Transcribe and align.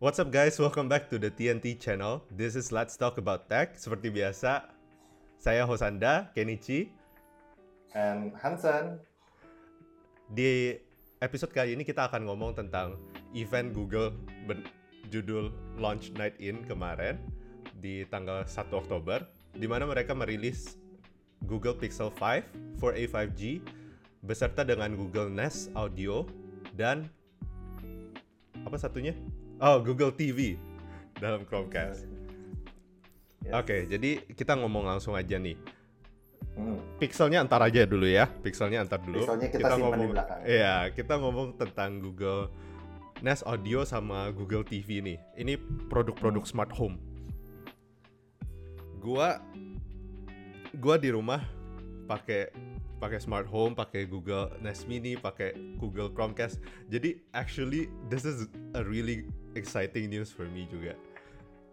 What's 0.00 0.16
up 0.16 0.32
guys, 0.32 0.56
welcome 0.56 0.88
back 0.88 1.12
to 1.12 1.20
the 1.20 1.28
TNT 1.28 1.76
channel. 1.76 2.24
This 2.32 2.56
is 2.56 2.72
Let's 2.72 2.96
Talk 2.96 3.20
About 3.20 3.52
Tech. 3.52 3.76
Seperti 3.76 4.08
biasa, 4.08 4.64
saya 5.36 5.68
Hosanda, 5.68 6.32
Kenichi. 6.32 6.88
And 7.92 8.32
Hansen. 8.40 8.96
Di 10.32 10.80
episode 11.20 11.52
kali 11.52 11.76
ini 11.76 11.84
kita 11.84 12.08
akan 12.08 12.32
ngomong 12.32 12.56
tentang 12.56 12.96
event 13.36 13.76
Google 13.76 14.16
judul 15.12 15.52
Launch 15.76 16.16
Night 16.16 16.32
In 16.40 16.64
kemarin 16.64 17.20
di 17.76 18.08
tanggal 18.08 18.48
1 18.48 18.72
Oktober 18.72 19.20
di 19.52 19.68
mana 19.68 19.84
mereka 19.84 20.16
merilis 20.16 20.80
Google 21.44 21.76
Pixel 21.76 22.08
5 22.08 22.80
4a 22.80 23.04
5G 23.04 23.60
beserta 24.24 24.64
dengan 24.64 24.96
Google 24.96 25.28
Nest 25.28 25.68
Audio 25.76 26.24
dan 26.72 27.04
apa 28.64 28.80
satunya? 28.80 29.12
Oh, 29.60 29.76
Google 29.84 30.08
TV 30.16 30.56
dalam 31.20 31.44
Chromecast. 31.44 32.08
Yes. 33.44 33.52
Oke, 33.52 33.64
okay, 33.64 33.80
jadi 33.84 34.24
kita 34.32 34.56
ngomong 34.56 34.88
langsung 34.88 35.12
aja 35.12 35.36
nih. 35.36 35.56
Hmm. 36.56 36.80
Pixelnya 36.96 37.44
antar 37.44 37.60
aja 37.68 37.84
dulu 37.84 38.08
ya. 38.08 38.24
Pixelnya 38.24 38.80
antar 38.80 39.04
dulu. 39.04 39.20
Pixelnya 39.20 39.48
kita, 39.52 39.68
kita 39.68 39.76
ngomong, 39.76 40.00
di 40.00 40.12
belakang. 40.16 40.40
Iya, 40.48 40.76
kita 40.96 41.14
ngomong 41.20 41.48
tentang 41.60 42.00
Google 42.00 42.48
Nest 43.20 43.44
Audio 43.44 43.84
sama 43.84 44.32
Google 44.32 44.64
TV 44.64 45.04
nih. 45.04 45.18
Ini 45.36 45.60
produk-produk 45.92 46.40
hmm. 46.40 46.52
smart 46.56 46.72
home. 46.72 46.96
Gua 48.96 49.44
gua 50.80 50.96
di 50.96 51.12
rumah 51.12 51.44
pakai 52.08 52.48
pakai 53.00 53.16
smart 53.16 53.48
home, 53.48 53.72
pakai 53.72 54.04
Google 54.04 54.52
Nest 54.60 54.84
Mini, 54.84 55.16
pakai 55.16 55.56
Google 55.80 56.12
Chromecast. 56.12 56.60
Jadi 56.92 57.16
actually 57.32 57.88
this 58.12 58.28
is 58.28 58.46
a 58.76 58.84
really 58.84 59.24
exciting 59.56 60.12
news 60.12 60.28
for 60.28 60.44
me 60.44 60.68
juga. 60.68 60.94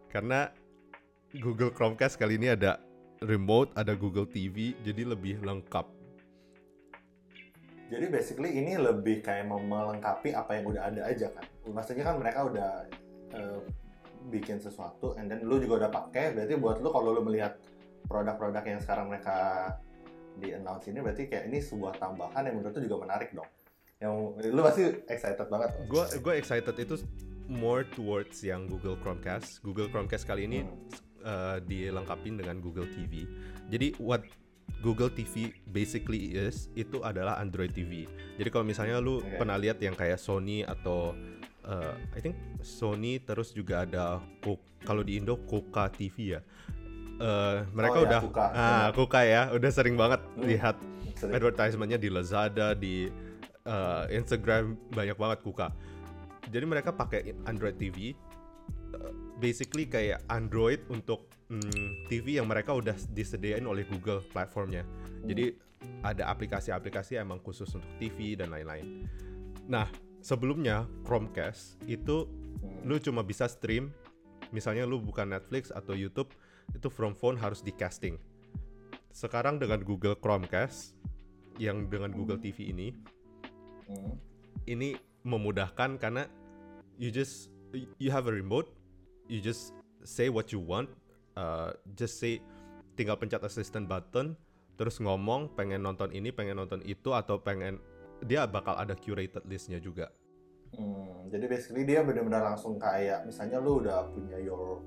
Karena 0.08 0.48
Google 1.36 1.76
Chromecast 1.76 2.16
kali 2.16 2.40
ini 2.40 2.56
ada 2.56 2.80
remote, 3.20 3.76
ada 3.76 3.92
Google 3.92 4.26
TV, 4.26 4.72
jadi 4.88 5.04
lebih 5.04 5.44
lengkap. 5.44 5.86
Jadi 7.88 8.06
basically 8.08 8.56
ini 8.56 8.80
lebih 8.80 9.24
kayak 9.24 9.48
melengkapi 9.48 10.32
apa 10.36 10.60
yang 10.60 10.66
udah 10.72 10.82
ada 10.92 11.02
aja 11.08 11.28
kan. 11.32 11.44
Maksudnya 11.68 12.04
kan 12.04 12.16
mereka 12.20 12.40
udah 12.48 12.72
uh, 13.36 13.60
bikin 14.28 14.60
sesuatu, 14.60 15.16
and 15.16 15.32
then 15.32 15.44
lu 15.44 15.60
juga 15.60 15.88
udah 15.88 15.92
pakai. 15.92 16.36
Berarti 16.36 16.56
buat 16.60 16.84
lu 16.84 16.92
kalau 16.92 17.16
lu 17.16 17.24
melihat 17.24 17.56
produk-produk 18.08 18.64
yang 18.64 18.80
sekarang 18.84 19.08
mereka 19.08 19.36
di 20.38 20.54
announce 20.54 20.88
ini 20.90 21.00
berarti 21.02 21.30
kayak 21.30 21.50
ini 21.50 21.60
sebuah 21.60 21.98
tambahan 21.98 22.48
yang 22.48 22.56
menurut 22.62 22.78
juga 22.78 22.98
menarik 23.04 23.30
dong. 23.34 23.50
Yang 23.98 24.14
lu 24.54 24.62
pasti 24.62 24.84
excited 25.10 25.48
banget 25.50 25.70
gue 25.90 26.04
gue 26.22 26.34
excited 26.38 26.76
itu 26.78 26.96
more 27.50 27.82
towards 27.98 28.46
yang 28.46 28.70
Google 28.70 28.94
Chromecast. 29.02 29.66
Google 29.66 29.90
Chromecast 29.90 30.30
kali 30.30 30.46
ini 30.46 30.62
hmm. 30.62 30.72
uh, 31.26 31.58
dilengkapi 31.66 32.38
dengan 32.38 32.62
Google 32.62 32.86
TV 32.94 33.26
jadi 33.68 33.98
what 33.98 34.24
Google 34.84 35.10
TV 35.10 35.50
basically 35.74 36.36
is 36.38 36.70
itu 36.78 37.02
adalah 37.02 37.40
Android 37.42 37.74
TV 37.74 38.06
jadi 38.38 38.50
kalau 38.52 38.66
misalnya 38.68 39.02
lu 39.02 39.24
okay. 39.24 39.40
pernah 39.40 39.58
lihat 39.58 39.82
yang 39.82 39.96
kayak 39.96 40.20
Sony 40.20 40.62
atau 40.62 41.16
uh, 41.66 41.94
I 42.14 42.20
think 42.22 42.38
Sony 42.62 43.20
terus 43.24 43.56
juga 43.56 43.88
ada 43.88 44.22
kalau 44.86 45.02
di 45.02 45.18
Indo 45.18 45.40
Koka 45.48 45.90
TV 45.90 46.38
ya 46.38 46.42
uh, 47.22 47.66
mereka 47.74 47.98
oh, 47.98 48.04
ya, 48.04 48.08
udah 48.08 48.22
Kuka. 48.22 48.46
ah 48.54 48.88
Kuka 48.94 49.22
ya 49.26 49.42
udah 49.54 49.72
sering 49.74 49.96
banget 49.98 50.22
hmm. 50.24 50.46
lihat 50.46 50.76
sering. 51.18 51.34
advertisementnya 51.36 52.00
di 52.00 52.10
Lazada 52.10 52.74
di 52.78 53.10
uh, 53.66 54.06
Instagram 54.10 54.78
banyak 54.94 55.18
banget 55.18 55.40
Kuka 55.44 55.68
jadi 56.48 56.66
mereka 56.66 56.96
pakai 56.96 57.36
Android 57.46 57.76
TV 57.76 58.14
uh, 58.96 59.12
basically 59.38 59.86
kayak 59.86 60.24
Android 60.32 60.82
untuk 60.88 61.28
mm, 61.52 62.08
TV 62.08 62.40
yang 62.40 62.48
mereka 62.48 62.74
udah 62.74 62.96
disediain 63.12 63.66
oleh 63.68 63.84
Google 63.86 64.24
platformnya 64.32 64.86
hmm. 64.86 65.28
jadi 65.28 65.46
ada 66.02 66.30
aplikasi-aplikasi 66.34 67.22
emang 67.22 67.38
khusus 67.42 67.70
untuk 67.74 67.90
TV 68.02 68.34
dan 68.38 68.50
lain-lain 68.50 69.06
nah 69.68 69.86
sebelumnya 70.24 70.88
Chromecast 71.06 71.78
itu 71.86 72.26
hmm. 72.26 72.88
lu 72.88 72.98
cuma 72.98 73.22
bisa 73.22 73.46
stream 73.46 73.92
misalnya 74.52 74.88
lu 74.88 75.04
bukan 75.04 75.28
Netflix 75.28 75.70
atau 75.76 75.92
YouTube 75.92 76.32
itu 76.76 76.88
from 76.92 77.16
phone 77.16 77.38
harus 77.40 77.64
di 77.64 77.72
casting. 77.72 78.18
Sekarang 79.14 79.58
dengan 79.62 79.82
Google 79.82 80.18
Chromecast 80.18 80.94
yang 81.58 81.90
dengan 81.90 82.14
Google 82.14 82.38
TV 82.38 82.70
ini, 82.70 82.94
hmm. 83.90 84.14
ini 84.70 84.98
memudahkan 85.26 85.98
karena 85.98 86.30
you 87.02 87.10
just 87.10 87.50
you 87.98 88.14
have 88.14 88.30
a 88.30 88.34
remote, 88.34 88.70
you 89.26 89.42
just 89.42 89.74
say 90.06 90.30
what 90.30 90.54
you 90.54 90.62
want, 90.62 90.88
uh, 91.36 91.74
just 91.98 92.22
say 92.22 92.40
tinggal 92.94 93.18
pencet 93.18 93.42
assistant 93.42 93.90
button, 93.90 94.38
terus 94.78 95.02
ngomong 95.02 95.54
pengen 95.58 95.82
nonton 95.82 96.14
ini, 96.14 96.30
pengen 96.30 96.62
nonton 96.62 96.82
itu 96.86 97.14
atau 97.14 97.42
pengen 97.42 97.82
dia 98.26 98.46
bakal 98.50 98.78
ada 98.78 98.98
curated 98.98 99.46
listnya 99.46 99.78
juga. 99.78 100.10
Hmm, 100.74 101.30
jadi 101.32 101.46
basically 101.48 101.88
dia 101.88 102.04
benar-benar 102.04 102.54
langsung 102.54 102.76
kayak 102.76 103.24
misalnya 103.24 103.58
lu 103.58 103.80
udah 103.82 104.10
punya 104.12 104.38
your 104.42 104.84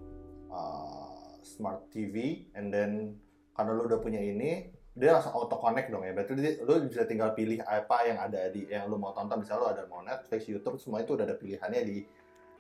uh, 0.53 1.10
smart 1.43 1.89
TV 1.93 2.47
and 2.55 2.73
then 2.73 3.17
karena 3.57 3.77
lu 3.77 3.85
udah 3.87 4.01
punya 4.01 4.21
ini 4.21 4.73
dia 4.97 5.17
langsung 5.17 5.33
auto 5.33 5.57
connect 5.57 5.89
dong 5.89 6.03
ya 6.03 6.13
berarti 6.13 6.35
lu 6.61 6.75
bisa 6.91 7.07
tinggal 7.07 7.33
pilih 7.33 7.63
apa 7.63 8.05
yang 8.05 8.19
ada 8.19 8.51
di 8.51 8.67
yang 8.67 8.91
lu 8.91 8.99
mau 8.99 9.15
tonton 9.15 9.41
misalnya 9.41 9.61
lu 9.63 9.69
ada 9.71 9.83
mau 9.87 10.03
Netflix 10.03 10.51
YouTube 10.51 10.77
semua 10.83 11.01
itu 11.01 11.15
udah 11.15 11.25
ada 11.25 11.37
pilihannya 11.39 11.83
di 11.87 11.99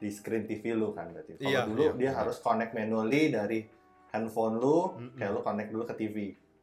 di 0.01 0.09
screen 0.09 0.47
TV 0.47 0.73
lu 0.73 0.95
kan 0.97 1.13
berarti 1.13 1.37
kalau 1.37 1.51
iya, 1.51 1.67
dulu 1.67 1.85
iya, 1.85 1.93
dia 1.99 2.05
iya. 2.09 2.13
harus 2.17 2.41
connect 2.41 2.73
manually 2.73 3.29
dari 3.29 3.67
handphone 4.15 4.57
lu 4.57 4.97
mm 4.97 4.97
-mm. 4.97 5.19
kayak 5.19 5.33
lu 5.37 5.41
connect 5.43 5.69
dulu 5.75 5.85
ke 5.85 5.95
TV 5.99 6.17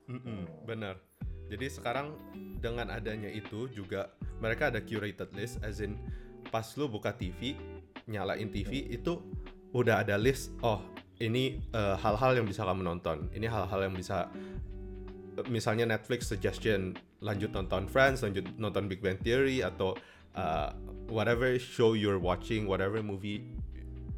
mm 0.09 0.17
-mm, 0.17 0.21
hmm. 0.23 0.45
bener 0.65 0.95
jadi 1.47 1.67
sekarang 1.71 2.15
dengan 2.59 2.91
adanya 2.91 3.31
itu 3.31 3.69
juga 3.71 4.11
mereka 4.41 4.73
ada 4.73 4.81
curated 4.81 5.29
list 5.35 5.61
as 5.61 5.83
in 5.83 5.99
pas 6.49 6.65
lu 6.79 6.87
buka 6.87 7.11
TV 7.11 7.59
nyalain 8.07 8.47
TV 8.47 8.87
hmm. 8.87 8.97
itu 8.97 9.13
udah 9.75 10.01
ada 10.01 10.15
list 10.15 10.55
oh 10.63 10.79
ini 11.17 11.57
eh, 11.73 11.95
hal-hal 11.97 12.31
uh, 12.33 12.37
yang 12.37 12.45
bisa 12.45 12.61
kamu 12.65 12.85
nonton. 12.85 13.29
Ini 13.33 13.49
hal-hal 13.49 13.89
yang 13.89 13.95
bisa 13.97 14.29
misalnya 15.49 15.85
Netflix 15.85 16.29
suggestion 16.29 16.97
lanjut 17.21 17.53
nonton 17.53 17.85
Friends, 17.89 18.25
lanjut 18.25 18.45
nonton 18.57 18.89
Big 18.89 19.01
Bang 19.01 19.17
Theory 19.21 19.61
atau 19.61 19.97
uh, 20.37 20.73
whatever 21.09 21.57
show 21.57 21.93
you're 21.93 22.21
watching, 22.21 22.65
whatever 22.65 23.01
movie 23.01 23.45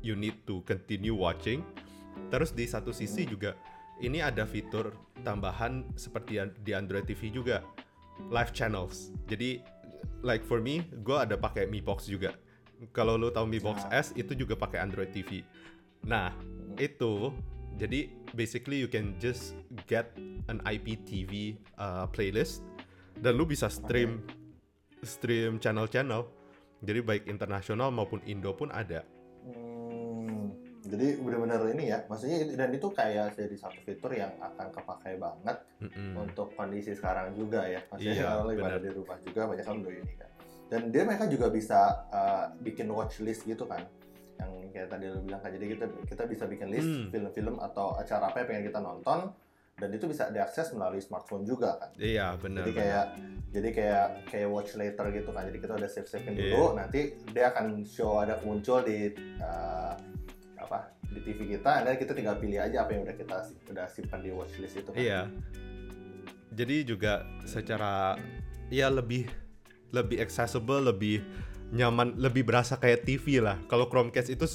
you 0.03 0.15
need 0.15 0.35
to 0.47 0.63
continue 0.67 1.15
watching. 1.15 1.63
Terus 2.31 2.51
di 2.51 2.67
satu 2.67 2.91
sisi 2.91 3.23
juga 3.27 3.55
ini 3.99 4.23
ada 4.23 4.47
fitur 4.47 4.95
tambahan 5.23 5.87
seperti 5.95 6.39
di 6.63 6.71
Android 6.71 7.03
TV 7.07 7.31
juga 7.31 7.63
live 8.31 8.51
channels. 8.51 9.11
Jadi 9.27 9.63
like 10.23 10.43
for 10.43 10.59
me, 10.59 10.83
gue 11.03 11.15
ada 11.15 11.39
pakai 11.39 11.67
Mi 11.67 11.79
Box 11.79 12.07
juga. 12.07 12.35
Kalau 12.95 13.19
lo 13.19 13.31
tahu 13.31 13.47
Mi 13.47 13.59
Box 13.59 13.83
nah. 13.87 13.99
S 13.99 14.07
itu 14.15 14.35
juga 14.35 14.55
pakai 14.55 14.83
Android 14.83 15.11
TV. 15.11 15.43
Nah, 16.07 16.31
itu 16.77 17.33
jadi 17.79 18.11
basically 18.35 18.83
you 18.83 18.91
can 18.91 19.15
just 19.23 19.55
get 19.87 20.11
an 20.51 20.59
IPTV 20.67 21.55
uh, 21.79 22.03
playlist 22.11 22.59
dan 23.15 23.39
lu 23.39 23.47
bisa 23.47 23.71
stream 23.71 24.19
okay. 24.27 25.07
stream 25.07 25.63
channel-channel. 25.63 26.27
Jadi 26.83 26.99
baik 27.03 27.23
internasional 27.27 27.91
maupun 27.91 28.23
Indo 28.27 28.55
pun 28.55 28.71
ada. 28.71 29.03
Hmm, 29.43 30.55
jadi 30.79 31.19
benar-benar 31.19 31.59
ini 31.75 31.91
ya, 31.91 32.07
maksudnya 32.07 32.55
dan 32.55 32.71
itu 32.71 32.87
kayak 32.87 33.35
jadi 33.35 33.55
satu 33.59 33.79
fitur 33.83 34.15
yang 34.15 34.31
akan 34.39 34.67
kepakai 34.71 35.19
banget 35.19 35.57
mm 35.83 35.89
-hmm. 35.91 36.11
untuk 36.23 36.55
kondisi 36.55 36.95
sekarang 36.95 37.35
juga 37.35 37.67
ya. 37.67 37.83
Maksudnya 37.91 38.15
iya, 38.15 38.31
kalau 38.31 38.51
ada 38.63 38.79
di 38.79 38.91
rumah 38.95 39.17
juga 39.23 39.41
banyak 39.47 39.65
kan 39.67 39.75
udah 39.75 39.91
ini 39.91 40.13
kan. 40.15 40.29
Dan 40.69 40.81
dia 40.93 41.03
mereka 41.03 41.25
juga 41.27 41.47
bisa 41.51 42.07
uh, 42.11 42.55
bikin 42.63 42.87
watchlist 42.91 43.43
gitu 43.43 43.67
kan 43.67 43.83
yang 44.39 44.71
kayak 44.71 44.87
tadi 44.87 45.05
lo 45.11 45.19
bilang 45.19 45.41
kan 45.43 45.51
jadi 45.51 45.65
kita 45.75 45.85
kita 46.07 46.23
bisa 46.29 46.43
bikin 46.47 46.67
list 46.71 46.87
hmm. 46.87 47.09
film-film 47.11 47.55
hmm. 47.59 47.67
atau 47.67 47.97
acara 47.99 48.31
apa 48.31 48.43
yang 48.43 48.47
pengen 48.47 48.65
kita 48.71 48.79
nonton 48.79 49.19
dan 49.79 49.89
itu 49.95 50.05
bisa 50.11 50.27
diakses 50.29 50.75
melalui 50.75 50.99
smartphone 50.99 51.47
juga 51.47 51.79
kan 51.79 51.89
iya 51.97 52.35
benar 52.35 52.67
jadi 52.67 52.71
kayak 52.75 53.05
jadi 53.49 53.69
kayak 53.71 54.07
kayak 54.27 54.47
watch 54.51 54.75
later 54.75 55.05
gitu 55.09 55.29
kan 55.31 55.47
jadi 55.47 55.57
kita 55.57 55.73
udah 55.79 55.89
save 55.89 56.09
savein 56.11 56.35
yeah. 56.35 56.51
dulu 56.53 56.65
nanti 56.75 56.99
dia 57.31 57.49
akan 57.49 57.81
show 57.87 58.19
ada 58.19 58.37
muncul 58.43 58.83
di 58.83 59.15
uh, 59.39 59.95
apa 60.59 60.91
di 61.09 61.19
TV 61.25 61.57
kita 61.57 61.87
dan 61.87 61.95
kita 61.97 62.11
tinggal 62.13 62.37
pilih 62.37 62.59
aja 62.61 62.85
apa 62.85 62.93
yang 62.93 63.01
udah 63.07 63.15
kita 63.17 63.37
udah 63.71 63.87
simpan 63.89 64.19
di 64.21 64.29
watchlist 64.29 64.77
itu 64.77 64.89
kan 64.93 64.99
iya 64.99 65.21
jadi 66.53 66.83
juga 66.83 67.23
secara 67.47 68.19
ya 68.69 68.91
lebih 68.91 69.25
lebih 69.89 70.21
accessible 70.21 70.85
lebih 70.85 71.23
nyaman 71.69 72.17
lebih 72.17 72.45
berasa 72.45 72.77
kayak 72.77 73.05
TV 73.05 73.41
lah. 73.41 73.57
Kalau 73.69 73.85
Chromecast 73.89 74.33
itu 74.33 74.45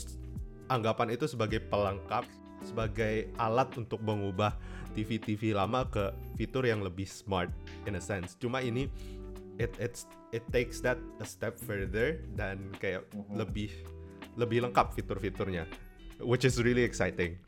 anggapan 0.66 1.14
itu 1.14 1.30
sebagai 1.30 1.62
pelengkap, 1.62 2.26
sebagai 2.64 3.30
alat 3.38 3.70
untuk 3.78 4.02
mengubah 4.02 4.56
TV-TV 4.94 5.54
lama 5.54 5.86
ke 5.90 6.14
fitur 6.38 6.64
yang 6.66 6.82
lebih 6.82 7.06
smart 7.06 7.50
in 7.86 7.98
a 7.98 8.02
sense. 8.02 8.38
Cuma 8.38 8.62
ini 8.62 8.86
it 9.58 9.70
it's 9.78 10.06
it 10.34 10.42
takes 10.50 10.82
that 10.82 10.98
a 11.22 11.26
step 11.26 11.54
further 11.58 12.18
dan 12.34 12.70
kayak 12.82 13.06
mm 13.10 13.22
-hmm. 13.22 13.34
lebih 13.38 13.70
lebih 14.34 14.66
lengkap 14.66 14.94
fitur-fiturnya, 14.94 15.66
which 16.22 16.42
is 16.42 16.58
really 16.58 16.82
exciting. 16.82 17.38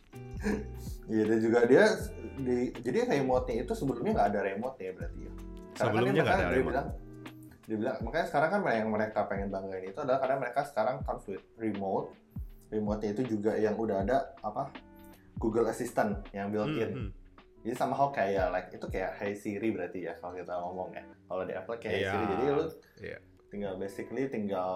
Iya 1.07 1.23
dan 1.27 1.39
juga 1.39 1.59
dia 1.71 1.85
di, 2.39 2.75
jadi 2.83 3.07
remote-nya 3.07 3.63
itu 3.63 3.75
sebelumnya 3.79 4.13
nggak 4.15 4.29
ada 4.35 4.41
remote 4.43 4.77
ya 4.79 4.91
berarti 4.95 5.21
ya. 5.23 5.33
Karena 5.77 5.79
Sebelumnya 5.79 6.11
kan 6.11 6.15
dia, 6.15 6.23
nggak 6.27 6.37
ada 6.37 6.47
dia 6.47 6.55
remote. 6.55 6.71
bilang, 6.71 6.89
dia 7.67 7.77
bilang 7.77 7.99
makanya 8.07 8.27
sekarang 8.31 8.51
kan 8.55 8.61
yang 8.71 8.89
mereka 8.95 9.27
pengen 9.27 9.51
banggain 9.51 9.91
itu 9.91 9.99
adalah 9.99 10.23
karena 10.23 10.37
mereka 10.39 10.63
sekarang 10.63 11.03
comes 11.03 11.27
with 11.27 11.43
remote. 11.59 12.15
Remote-nya 12.67 13.15
itu 13.15 13.39
juga 13.39 13.55
yang 13.59 13.79
udah 13.79 14.03
ada 14.03 14.35
apa 14.43 14.71
Google 15.39 15.71
Assistant 15.71 16.23
yang 16.31 16.51
built-in. 16.51 16.91
Hmm, 16.95 17.03
hmm. 17.11 17.11
Jadi 17.67 17.75
somehow 17.75 18.15
kayak 18.15 18.55
like 18.55 18.71
itu 18.71 18.87
kayak 18.87 19.19
Hey 19.19 19.35
Siri 19.35 19.75
berarti 19.75 20.07
ya 20.07 20.15
kalau 20.23 20.39
kita 20.39 20.55
ngomong 20.63 20.95
ya. 20.95 21.03
Kalau 21.27 21.43
di 21.43 21.53
Apple 21.55 21.79
kayak 21.83 21.91
Hey 21.95 22.03
Iya. 22.03 22.11
Siri 22.15 22.25
jadi 22.31 22.45
lu 22.55 22.65
Iya. 23.03 23.19
tinggal 23.51 23.73
basically 23.79 24.25
tinggal 24.31 24.73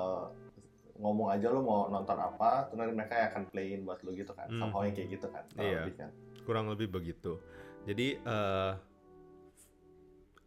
ngomong 1.00 1.32
aja 1.32 1.46
lu 1.48 1.64
mau 1.64 1.88
nonton 1.88 2.18
apa, 2.18 2.68
terus 2.68 2.76
nanti 2.76 2.92
mereka 2.92 3.14
akan 3.32 3.42
playin 3.48 3.86
buat 3.86 4.02
lu 4.02 4.12
gitu 4.18 4.34
kan. 4.34 4.50
Hmm. 4.50 4.66
Somehow 4.66 4.82
yang 4.82 4.94
kayak 4.98 5.10
gitu 5.14 5.26
kan. 5.30 5.44
Iya. 5.54 5.86
lebih 5.86 5.94
kan. 5.98 6.10
kurang 6.42 6.66
lebih 6.66 6.90
begitu. 6.90 7.38
Jadi 7.86 8.18
eh, 8.18 8.72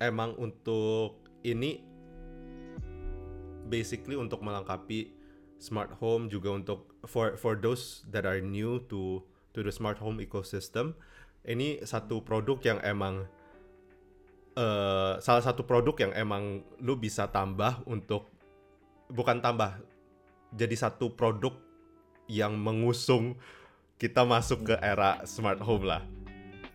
emang 0.04 0.36
untuk 0.36 1.24
ini 1.48 1.93
basically 3.74 4.14
untuk 4.14 4.46
melengkapi 4.46 5.10
smart 5.58 5.98
home 5.98 6.30
juga 6.30 6.54
untuk 6.54 6.94
for 7.10 7.34
for 7.34 7.58
those 7.58 8.06
that 8.14 8.30
are 8.30 8.38
new 8.38 8.78
to 8.86 9.26
to 9.58 9.66
the 9.66 9.74
smart 9.74 9.98
home 9.98 10.22
ecosystem. 10.22 10.94
Ini 11.42 11.82
satu 11.82 12.22
produk 12.22 12.62
yang 12.62 12.80
emang 12.86 13.26
eh 14.54 15.14
salah 15.18 15.42
satu 15.42 15.66
produk 15.66 15.98
yang 15.98 16.14
emang 16.14 16.62
lu 16.78 16.94
bisa 16.94 17.26
tambah 17.34 17.82
untuk 17.90 18.30
bukan 19.10 19.42
tambah 19.42 19.82
jadi 20.54 20.78
satu 20.78 21.18
produk 21.18 21.58
yang 22.30 22.54
mengusung 22.54 23.34
kita 23.98 24.22
masuk 24.22 24.70
ke 24.70 24.76
era 24.78 25.26
smart 25.26 25.58
home 25.58 25.90
lah. 25.90 26.06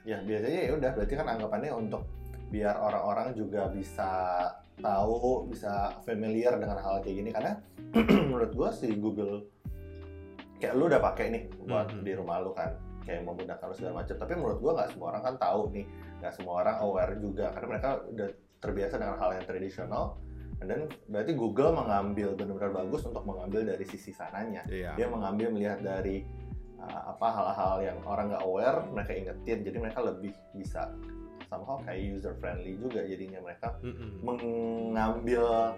Ya 0.02 0.18
biasanya 0.24 0.60
ya 0.66 0.72
udah 0.74 0.90
berarti 0.96 1.14
kan 1.14 1.26
anggapannya 1.28 1.70
untuk 1.70 2.02
biar 2.48 2.74
orang-orang 2.80 3.36
juga 3.36 3.68
bisa 3.68 4.10
tahu, 4.78 5.46
bisa 5.46 5.98
familiar 6.02 6.56
dengan 6.58 6.78
hal 6.78 7.02
kayak 7.02 7.16
gini. 7.18 7.30
Karena 7.30 7.52
menurut 8.28 8.52
gua 8.54 8.70
si 8.70 8.90
Google 8.94 9.46
kayak 10.58 10.74
lu 10.74 10.90
udah 10.90 11.00
pakai 11.02 11.26
nih 11.30 11.42
buat 11.62 11.90
Mhm. 11.94 12.02
di 12.02 12.12
rumah 12.18 12.42
lu 12.42 12.50
kan 12.52 12.74
kayak 13.06 13.22
lu 13.24 13.34
segala 13.72 14.02
macam. 14.04 14.14
Tapi 14.18 14.32
menurut 14.36 14.58
gua 14.58 14.72
nggak 14.82 14.90
semua 14.94 15.06
orang 15.14 15.22
kan 15.24 15.34
tahu 15.38 15.60
nih 15.72 15.86
nggak 16.20 16.34
semua 16.34 16.54
orang 16.66 16.76
aware 16.82 17.14
juga. 17.18 17.50
Karena 17.54 17.66
mereka 17.70 17.90
udah 18.06 18.28
terbiasa 18.58 18.94
dengan 18.98 19.16
hal 19.18 19.30
yang 19.38 19.46
tradisional. 19.46 20.04
Dan 20.58 20.90
berarti 21.06 21.32
Google 21.38 21.70
mengambil 21.70 22.34
benar-benar 22.34 22.74
bagus 22.82 23.06
untuk 23.06 23.22
mengambil 23.22 23.62
dari 23.62 23.84
sisi 23.86 24.10
sananya. 24.10 24.66
Iya. 24.66 24.98
dia 24.98 25.06
mengambil 25.06 25.54
melihat 25.54 25.78
dari 25.78 26.26
uh, 26.82 27.14
apa 27.14 27.28
hal-hal 27.30 27.74
yang 27.86 27.98
orang 28.02 28.34
nggak 28.34 28.42
aware 28.42 28.82
mereka 28.90 29.12
ingetin. 29.14 29.62
Jadi 29.62 29.76
mereka 29.78 30.02
lebih 30.02 30.34
bisa 30.58 30.90
somehow 31.48 31.80
kayak 31.82 32.00
user 32.12 32.36
friendly 32.36 32.76
juga 32.76 33.00
jadinya 33.02 33.40
mereka 33.40 33.74
Mm-mm. 33.80 34.20
mengambil 34.20 35.74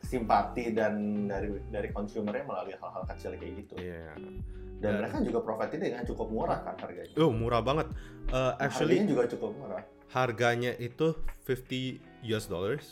simpati 0.00 0.70
dan 0.70 1.26
dari 1.26 1.50
dari 1.68 1.90
konsumernya 1.90 2.46
melalui 2.46 2.78
hal-hal 2.78 3.02
kecil 3.10 3.34
kayak 3.34 3.54
gitu 3.60 3.74
Iya. 3.76 4.14
dan 4.14 4.32
Dan- 4.78 4.98
mereka 5.02 5.18
juga 5.20 5.38
profitnya 5.42 5.78
dengan 5.82 6.02
cukup 6.06 6.28
murah 6.30 6.58
kan 6.62 6.74
harganya 6.78 7.14
Oh, 7.18 7.32
murah 7.34 7.60
banget. 7.60 7.90
Uh, 8.28 8.54
actually, 8.60 9.02
harganya 9.02 9.10
juga 9.10 9.24
cukup 9.34 9.50
murah 9.58 9.82
harganya 10.06 10.70
itu 10.78 11.18
50 11.44 11.98
US 12.30 12.46
dollars. 12.46 12.86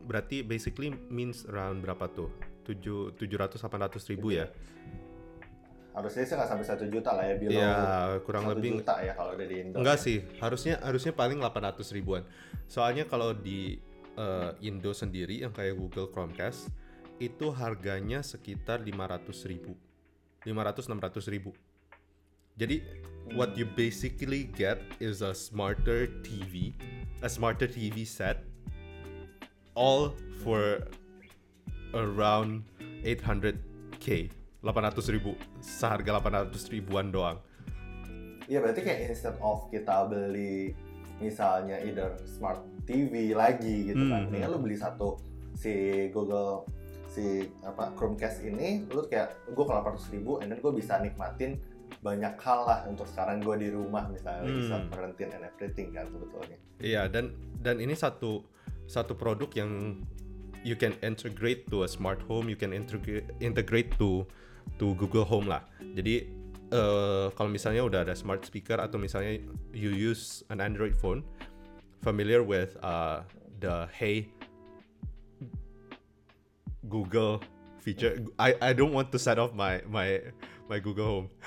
Berarti 0.00 0.40
basically 0.40 0.94
means 1.10 1.42
around 1.44 1.82
berapa 1.82 2.06
tuh? 2.08 2.30
7 2.64 3.18
700 3.18 3.58
800 3.58 4.10
ribu 4.14 4.30
ya. 4.30 4.46
Harusnya 5.90 6.22
sih 6.22 6.34
nggak 6.38 6.50
sampai 6.50 6.66
satu 6.66 6.84
juta 6.86 7.10
lah 7.18 7.24
ya 7.26 7.34
below 7.34 7.58
Iya, 7.58 7.74
kurang 8.22 8.44
lebih 8.46 8.78
juta 8.78 8.94
ya 9.02 9.12
kalau 9.18 9.34
udah 9.34 9.46
di 9.46 9.56
Indo 9.58 9.76
enggak 9.82 9.98
sih. 9.98 10.22
Harusnya 10.38 10.78
harusnya 10.80 11.12
paling 11.12 11.38
800 11.42 11.96
ribuan. 11.96 12.22
Soalnya 12.70 13.04
kalau 13.10 13.34
di 13.34 13.82
uh, 14.14 14.54
Indo 14.62 14.94
sendiri 14.94 15.42
yang 15.42 15.50
kayak 15.50 15.74
Google 15.74 16.08
Chromecast 16.14 16.70
itu 17.18 17.52
harganya 17.52 18.22
sekitar 18.22 18.80
500 18.86 19.50
ribu. 19.50 19.74
500 20.46 20.88
600 20.88 21.34
ribu. 21.34 21.52
Jadi 22.56 22.82
what 23.36 23.56
you 23.56 23.64
basically 23.64 24.48
get 24.52 24.80
is 25.00 25.22
a 25.22 25.32
smarter 25.32 26.08
TV, 26.20 26.74
a 27.22 27.28
smarter 27.28 27.66
TV 27.66 28.04
set, 28.04 28.44
all 29.74 30.12
for 30.42 30.84
around 31.94 32.64
800k, 33.04 34.30
800 34.60 35.14
ribu, 35.14 35.32
seharga 35.60 36.20
800 36.20 36.68
ribuan 36.68 37.08
doang. 37.08 37.40
Iya 38.44 38.60
berarti 38.60 38.82
kayak 38.82 39.08
instead 39.08 39.36
of 39.40 39.70
kita 39.70 40.04
beli 40.04 40.74
misalnya 41.20 41.78
either 41.80 42.16
smart 42.26 42.60
TV 42.84 43.30
lagi 43.32 43.92
gitu 43.92 44.02
kan, 44.08 44.26
Hmm. 44.26 44.32
mendingan 44.32 44.50
lu 44.50 44.60
beli 44.60 44.76
satu 44.76 45.20
si 45.54 45.72
Google 46.10 46.64
si 47.06 47.46
apa 47.62 47.90
Chromecast 47.94 48.42
ini, 48.42 48.86
lu 48.88 49.04
kayak 49.06 49.34
gue 49.50 49.64
kalau 49.64 49.82
800 49.82 50.14
ribu, 50.14 50.38
and 50.40 50.50
then 50.50 50.58
gue 50.58 50.72
bisa 50.72 50.98
nikmatin 50.98 51.58
banyak 52.00 52.32
hal 52.40 52.64
lah 52.64 52.86
untuk 52.86 53.04
sekarang 53.06 53.42
gue 53.42 53.54
di 53.60 53.68
rumah 53.68 54.08
misalnya 54.08 54.46
Hmm. 54.46 54.66
self 54.66 54.84
quarantine 54.88 55.30
and 55.34 55.44
everything 55.44 55.90
kan 55.92 56.06
sebetulnya. 56.08 56.56
Iya 56.80 57.02
dan 57.06 57.36
dan 57.60 57.78
ini 57.78 57.92
satu 57.92 58.42
satu 58.86 59.14
produk 59.14 59.50
yang 59.54 60.00
you 60.64 60.74
can 60.74 60.96
integrate 61.00 61.68
to 61.68 61.84
a 61.84 61.88
smart 61.88 62.18
home, 62.24 62.48
you 62.48 62.56
can 62.56 62.72
integrate 62.72 63.28
integrate 63.38 63.92
to 63.94 64.24
to 64.78 64.94
Google 64.94 65.26
Home 65.26 65.48
lah. 65.50 65.64
Jadi 65.80 66.28
eh, 66.70 67.26
kalau 67.34 67.50
misalnya 67.50 67.82
udah 67.82 68.00
ada 68.06 68.14
smart 68.14 68.46
speaker 68.46 68.78
atau 68.78 69.00
misalnya 69.00 69.40
you 69.74 69.90
use 69.90 70.46
an 70.52 70.62
Android 70.62 70.94
phone, 70.94 71.24
familiar 72.04 72.44
with 72.44 72.78
uh, 72.84 73.26
the 73.58 73.90
Hey 73.90 74.30
Google 76.86 77.42
feature. 77.82 78.20
I 78.38 78.54
I 78.60 78.70
don't 78.76 78.94
want 78.94 79.10
to 79.12 79.18
set 79.18 79.38
off 79.40 79.56
my 79.56 79.82
my 79.88 80.20
my 80.70 80.78
Google 80.78 81.06
Home. 81.06 81.28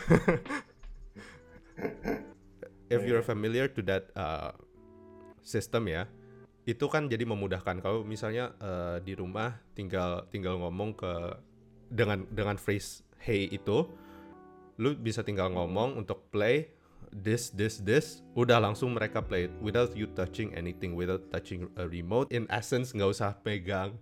If 2.93 3.01
you're 3.09 3.25
familiar 3.25 3.65
to 3.73 3.81
that 3.89 4.13
uh, 4.13 4.53
system 5.41 5.89
ya, 5.89 6.05
itu 6.63 6.85
kan 6.87 7.11
jadi 7.11 7.27
memudahkan 7.27 7.83
kalau 7.83 8.07
misalnya 8.07 8.55
eh, 8.63 8.97
di 9.03 9.13
rumah 9.19 9.59
tinggal 9.75 10.23
tinggal 10.31 10.55
ngomong 10.63 10.95
ke 10.95 11.11
dengan 11.91 12.23
dengan 12.31 12.55
phrase 12.55 13.03
hey 13.23 13.47
itu 13.47 13.87
lu 14.75 14.93
bisa 14.99 15.23
tinggal 15.23 15.47
ngomong 15.49 15.95
untuk 15.95 16.27
play 16.27 16.68
this 17.13 17.53
this 17.53 17.80
this 17.80 18.25
udah 18.33 18.57
langsung 18.57 18.92
mereka 18.92 19.21
play 19.21 19.47
it 19.47 19.53
without 19.61 19.94
you 19.94 20.09
touching 20.11 20.51
anything 20.57 20.97
without 20.97 21.21
touching 21.30 21.69
a 21.77 21.85
remote 21.85 22.27
in 22.33 22.44
essence 22.49 22.92
nggak 22.92 23.09
usah 23.09 23.31
pegang 23.45 23.95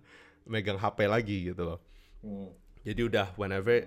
megang 0.48 0.80
HP 0.80 0.98
lagi 1.06 1.38
gitu 1.52 1.64
loh 1.76 1.80
Hmm. 2.22 2.54
jadi 2.86 3.10
udah 3.10 3.26
whenever 3.34 3.82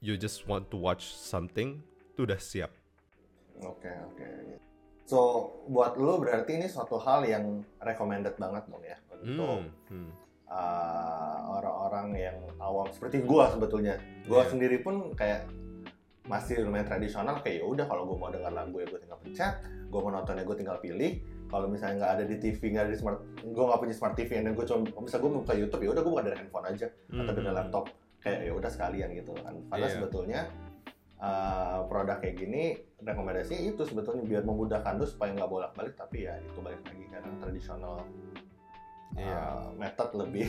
you 0.00 0.16
just 0.16 0.48
want 0.48 0.72
to 0.72 0.80
watch 0.80 1.04
something 1.12 1.84
itu 2.16 2.24
udah 2.24 2.40
siap 2.40 2.72
Oke 3.60 3.92
oke. 4.10 4.28
So 5.04 5.18
buat 5.68 5.94
lu 6.00 6.18
berarti 6.18 6.56
ini 6.58 6.66
suatu 6.66 6.96
hal 6.98 7.28
yang 7.28 7.60
recommended 7.78 8.34
banget 8.40 8.64
dong 8.66 8.82
ya 8.82 8.96
untuk 9.12 9.22
Hmm, 9.22 9.68
hmm. 9.92 10.10
Uh, 10.52 11.38
orang-orang 11.50 12.06
yang 12.14 12.36
awam 12.58 12.84
seperti 12.88 13.24
gua 13.24 13.48
sebetulnya. 13.48 13.96
Gua 14.28 14.44
Iya. 14.44 14.50
sendiri 14.52 14.76
pun 14.78 15.16
kayak 15.16 15.48
masih 16.22 16.62
lumayan 16.62 16.86
tradisional 16.86 17.40
kayak 17.40 17.60
ya 17.60 17.64
udah 17.64 17.84
kalau 17.84 18.06
gua 18.06 18.16
mau 18.18 18.30
dengar 18.30 18.52
lagu 18.52 18.78
ya 18.78 18.86
gua 18.86 19.00
tinggal 19.00 19.18
pencet, 19.18 19.54
gua 19.88 20.00
mau 20.02 20.12
nonton 20.12 20.36
ya 20.36 20.44
gua 20.44 20.54
tinggal 20.54 20.78
pilih. 20.78 21.12
Kalau 21.48 21.68
misalnya 21.68 21.96
nggak 22.00 22.12
ada 22.14 22.24
di 22.24 22.36
TV, 22.38 22.60
nggak 22.70 22.84
ada 22.86 22.92
di 22.92 22.98
smart, 22.98 23.18
gua 23.44 23.64
nggak 23.68 23.80
punya 23.80 23.94
smart 23.94 24.14
TV 24.14 24.30
dan 24.38 24.52
gua 24.52 24.64
cuma 24.64 24.80
bisa 25.00 25.16
gua 25.18 25.30
buka 25.34 25.52
YouTube 25.52 25.82
ya 25.82 25.90
udah 25.90 26.02
gua 26.02 26.12
buka 26.12 26.24
dari 26.28 26.36
handphone 26.38 26.66
aja 26.66 26.86
atau 26.88 27.32
dari 27.34 27.44
Hmm. 27.44 27.56
laptop 27.56 27.84
kayak 28.22 28.40
ya 28.40 28.52
udah 28.52 28.70
sekalian 28.70 29.08
gitu 29.12 29.32
kan. 29.34 29.54
Padahal 29.66 29.88
Iya. 29.88 29.96
sebetulnya 29.98 30.40
uh, 31.18 31.78
produk 31.86 32.16
kayak 32.18 32.36
gini 32.36 32.62
rekomendasinya 32.98 33.62
itu 33.68 33.82
sebetulnya 33.82 34.22
biar 34.22 34.42
memudahkan 34.42 34.94
lu 34.94 35.04
supaya 35.04 35.34
nggak 35.34 35.50
bolak-balik 35.50 35.94
tapi 35.94 36.24
ya 36.24 36.38
itu 36.38 36.58
balik 36.58 36.78
lagi 36.82 37.04
karena 37.10 37.30
tradisional 37.38 37.94
Iya. 39.16 39.36
uh, 39.36 39.66
method 39.76 40.10
lebih 40.16 40.48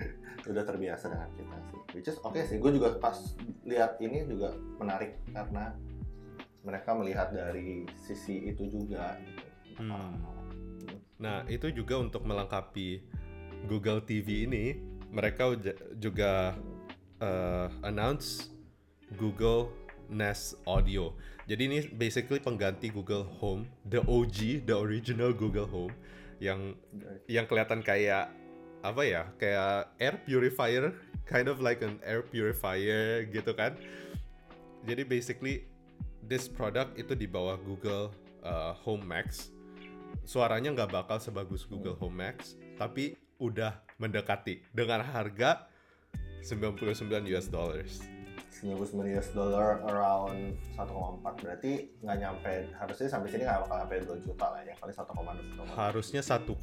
udah 0.50 0.64
terbiasa 0.64 1.10
dengan 1.10 1.30
kita 1.34 1.56
sih. 1.70 1.80
Which 1.94 2.08
is 2.10 2.18
oke 2.22 2.38
sih, 2.38 2.58
gue 2.58 2.72
juga 2.74 2.98
pas 2.98 3.16
lihat 3.64 3.98
ini 4.02 4.26
juga 4.26 4.54
menarik 4.78 5.18
karena 5.30 5.74
mereka 6.64 6.90
melihat 6.96 7.28
dari 7.30 7.84
sisi 8.00 8.50
itu 8.50 8.66
juga. 8.68 9.18
Gitu. 9.20 9.82
Hmm. 9.84 10.16
Nah, 11.20 11.46
itu 11.46 11.70
juga 11.70 12.00
untuk 12.00 12.26
melengkapi 12.26 13.04
Google 13.70 14.02
TV 14.04 14.44
ini, 14.44 14.76
mereka 15.08 15.54
juga 15.96 16.58
uh, 17.22 17.68
announce 17.86 18.50
Google 19.16 19.70
Nest 20.10 20.60
Audio. 20.68 21.16
Jadi 21.44 21.62
ini 21.68 21.78
basically 21.92 22.40
pengganti 22.40 22.88
Google 22.88 23.24
Home, 23.40 23.68
the 23.84 24.00
OG, 24.04 24.64
the 24.64 24.76
original 24.76 25.32
Google 25.32 25.68
Home 25.68 25.92
yang 26.40 26.74
yang 27.30 27.44
kelihatan 27.44 27.80
kayak 27.84 28.30
apa 28.84 29.02
ya? 29.04 29.22
Kayak 29.40 29.94
air 29.98 30.16
purifier 30.22 30.94
kind 31.24 31.48
of 31.48 31.60
like 31.60 31.80
an 31.80 31.96
air 32.04 32.22
purifier 32.24 33.24
gitu 33.28 33.52
kan. 33.56 33.76
Jadi 34.84 35.02
basically 35.08 35.64
this 36.24 36.48
product 36.48 36.96
itu 37.00 37.16
di 37.16 37.24
bawah 37.24 37.56
Google 37.60 38.12
uh, 38.44 38.76
Home 38.84 39.04
Max. 39.04 39.52
Suaranya 40.24 40.72
nggak 40.72 40.92
bakal 40.92 41.18
sebagus 41.20 41.64
Google 41.68 41.96
Home 42.00 42.16
Max, 42.16 42.56
tapi 42.76 43.16
udah 43.40 43.80
mendekati 44.00 44.62
dengan 44.72 45.04
harga 45.04 45.68
99 46.44 47.08
US 47.34 47.48
dollars. 47.48 48.13
99 48.54 49.18
US 49.18 49.28
dollar 49.34 49.82
around 49.90 50.54
1,4 50.78 51.42
berarti 51.42 51.90
nggak 52.06 52.18
nyampe 52.22 52.54
harusnya 52.78 53.08
sampai 53.10 53.28
sini 53.34 53.42
nggak 53.42 53.66
bakal 53.66 53.76
sampai 53.82 53.98
2 54.06 54.22
juta 54.22 54.46
lah 54.54 54.62
ya 54.62 54.74
1,2 54.78 54.94
juta. 54.94 55.62
Harusnya 55.74 56.22
1,5 56.22 56.54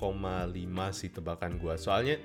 sih 0.95 1.09
tebakan 1.11 1.51
gua. 1.59 1.75
Soalnya 1.75 2.15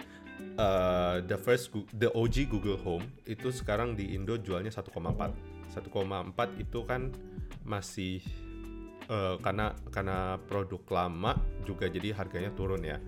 uh, 0.54 1.18
the 1.26 1.35
first 1.35 1.75
the 1.90 2.06
OG 2.14 2.46
Google 2.46 2.78
Home 2.87 3.11
itu 3.26 3.50
sekarang 3.50 3.99
di 3.99 4.14
Indo 4.14 4.38
jualnya 4.38 4.70
1,4. 4.70 4.94
1,4 4.94 6.62
itu 6.62 6.78
kan 6.87 7.11
masih 7.66 8.23
uh, 9.11 9.35
karena 9.42 9.75
karena 9.90 10.38
produk 10.46 10.82
lama 10.94 11.35
juga 11.66 11.90
jadi 11.90 12.14
harganya 12.14 12.54
turun 12.54 12.87
ya. 12.87 13.02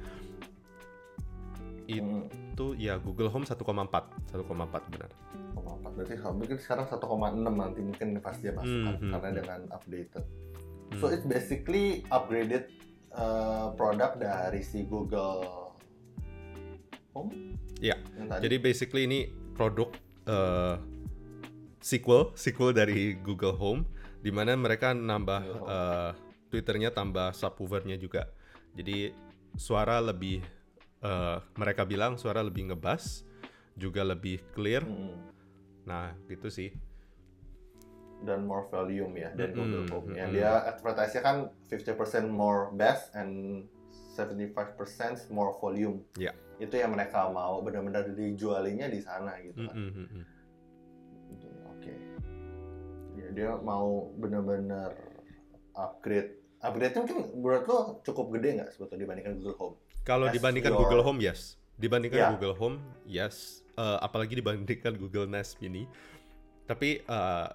Hmm, 1.88 2.28
Itu 2.52 2.76
ya 2.76 3.00
Google 3.00 3.33
Home 3.33 3.49
1,4, 3.49 3.57
1,4 3.57 4.92
benar. 4.92 5.11
1,4 5.57 5.97
berarti 5.97 6.14
mungkin 6.37 6.57
sekarang 6.61 6.85
1,6 6.85 7.49
nanti 7.49 7.80
mungkin 7.80 8.09
pas 8.21 8.37
dia 8.37 8.52
masuk 8.52 8.78
kan, 8.85 8.95
Hmm, 9.00 9.11
karena 9.16 9.28
hmm. 9.33 9.38
dengan 9.40 9.61
updated. 9.73 10.25
So 11.00 11.12
it's 11.12 11.25
basically 11.25 12.04
upgraded 12.09 12.73
uh, 13.12 13.73
produk 13.76 14.16
dari 14.16 14.64
si 14.64 14.85
Google 14.88 15.73
Home. 17.12 17.57
Tadi. 17.80 18.42
Jadi 18.45 18.57
basically 18.61 19.02
ini 19.09 19.28
produk 19.57 19.92
uh, 20.28 20.80
sequel 21.80 22.33
sequel 22.37 22.73
dari 22.73 23.16
Google 23.21 23.57
Home 23.57 23.87
di 24.18 24.35
mana 24.35 24.59
mereka 24.59 24.92
nambah 24.92 25.42
uh, 25.64 26.11
Twitternya 26.49 26.90
tambah 26.97 27.37
subwoofernya 27.37 28.00
juga. 28.00 28.33
Jadi 28.73 29.12
suara 29.61 30.00
lebih 30.00 30.40
uh, 31.02 31.42
mereka 31.58 31.82
bilang 31.84 32.16
suara 32.16 32.42
lebih 32.42 32.72
ngebas 32.72 33.26
juga 33.78 34.02
lebih 34.02 34.42
clear. 34.54 34.82
Hmm. 34.82 35.18
Nah, 35.86 36.12
gitu 36.28 36.50
sih. 36.50 36.70
dan 38.18 38.42
more 38.46 38.66
volume 38.66 39.14
ya 39.14 39.30
Mm-mm, 39.30 39.54
Google 39.54 39.86
Home. 39.94 40.08
Yang 40.18 40.30
mm-mm. 40.34 40.38
dia 40.42 40.52
advertise-nya 40.74 41.22
kan 41.22 41.36
50% 41.70 42.26
more 42.26 42.74
bass 42.74 43.14
and 43.14 43.62
75% 44.18 45.30
more 45.30 45.54
volume. 45.62 46.02
Ya. 46.18 46.34
Itu 46.58 46.74
yang 46.74 46.98
mereka 46.98 47.30
mau 47.30 47.62
benar-benar 47.62 48.10
dijualinya 48.10 48.90
di 48.90 48.98
sana 48.98 49.38
gitu 49.38 49.62
kan. 49.70 49.76
Mm-mm. 49.78 50.24
Oke. 51.78 51.94
Ya 53.14 53.28
dia 53.30 53.50
mau 53.62 54.10
benar-benar 54.18 54.98
upgrade. 55.78 56.42
Upgrade-nya 56.58 57.06
mungkin 57.06 57.20
menurut 57.38 57.64
lo 57.70 57.78
cukup 58.02 58.34
gede 58.34 58.58
nggak 58.58 58.70
sebetulnya 58.74 59.02
dibandingkan 59.06 59.38
Google 59.38 59.58
Home? 59.62 59.76
Kalau 60.08 60.32
dibandingkan 60.32 60.72
your- 60.72 60.80
Google 60.88 61.04
Home, 61.04 61.20
yes. 61.20 61.60
Dibandingkan 61.76 62.18
Ya. 62.18 62.28
Google 62.32 62.56
Home, 62.56 62.80
yes. 63.04 63.60
Eh, 63.76 63.98
apalagi 64.00 64.34
dibandingkan 64.34 64.96
Google 65.04 65.28
Nest 65.28 65.60
Mini. 65.60 65.84
Tapi 66.64 67.00
eh, 67.00 67.46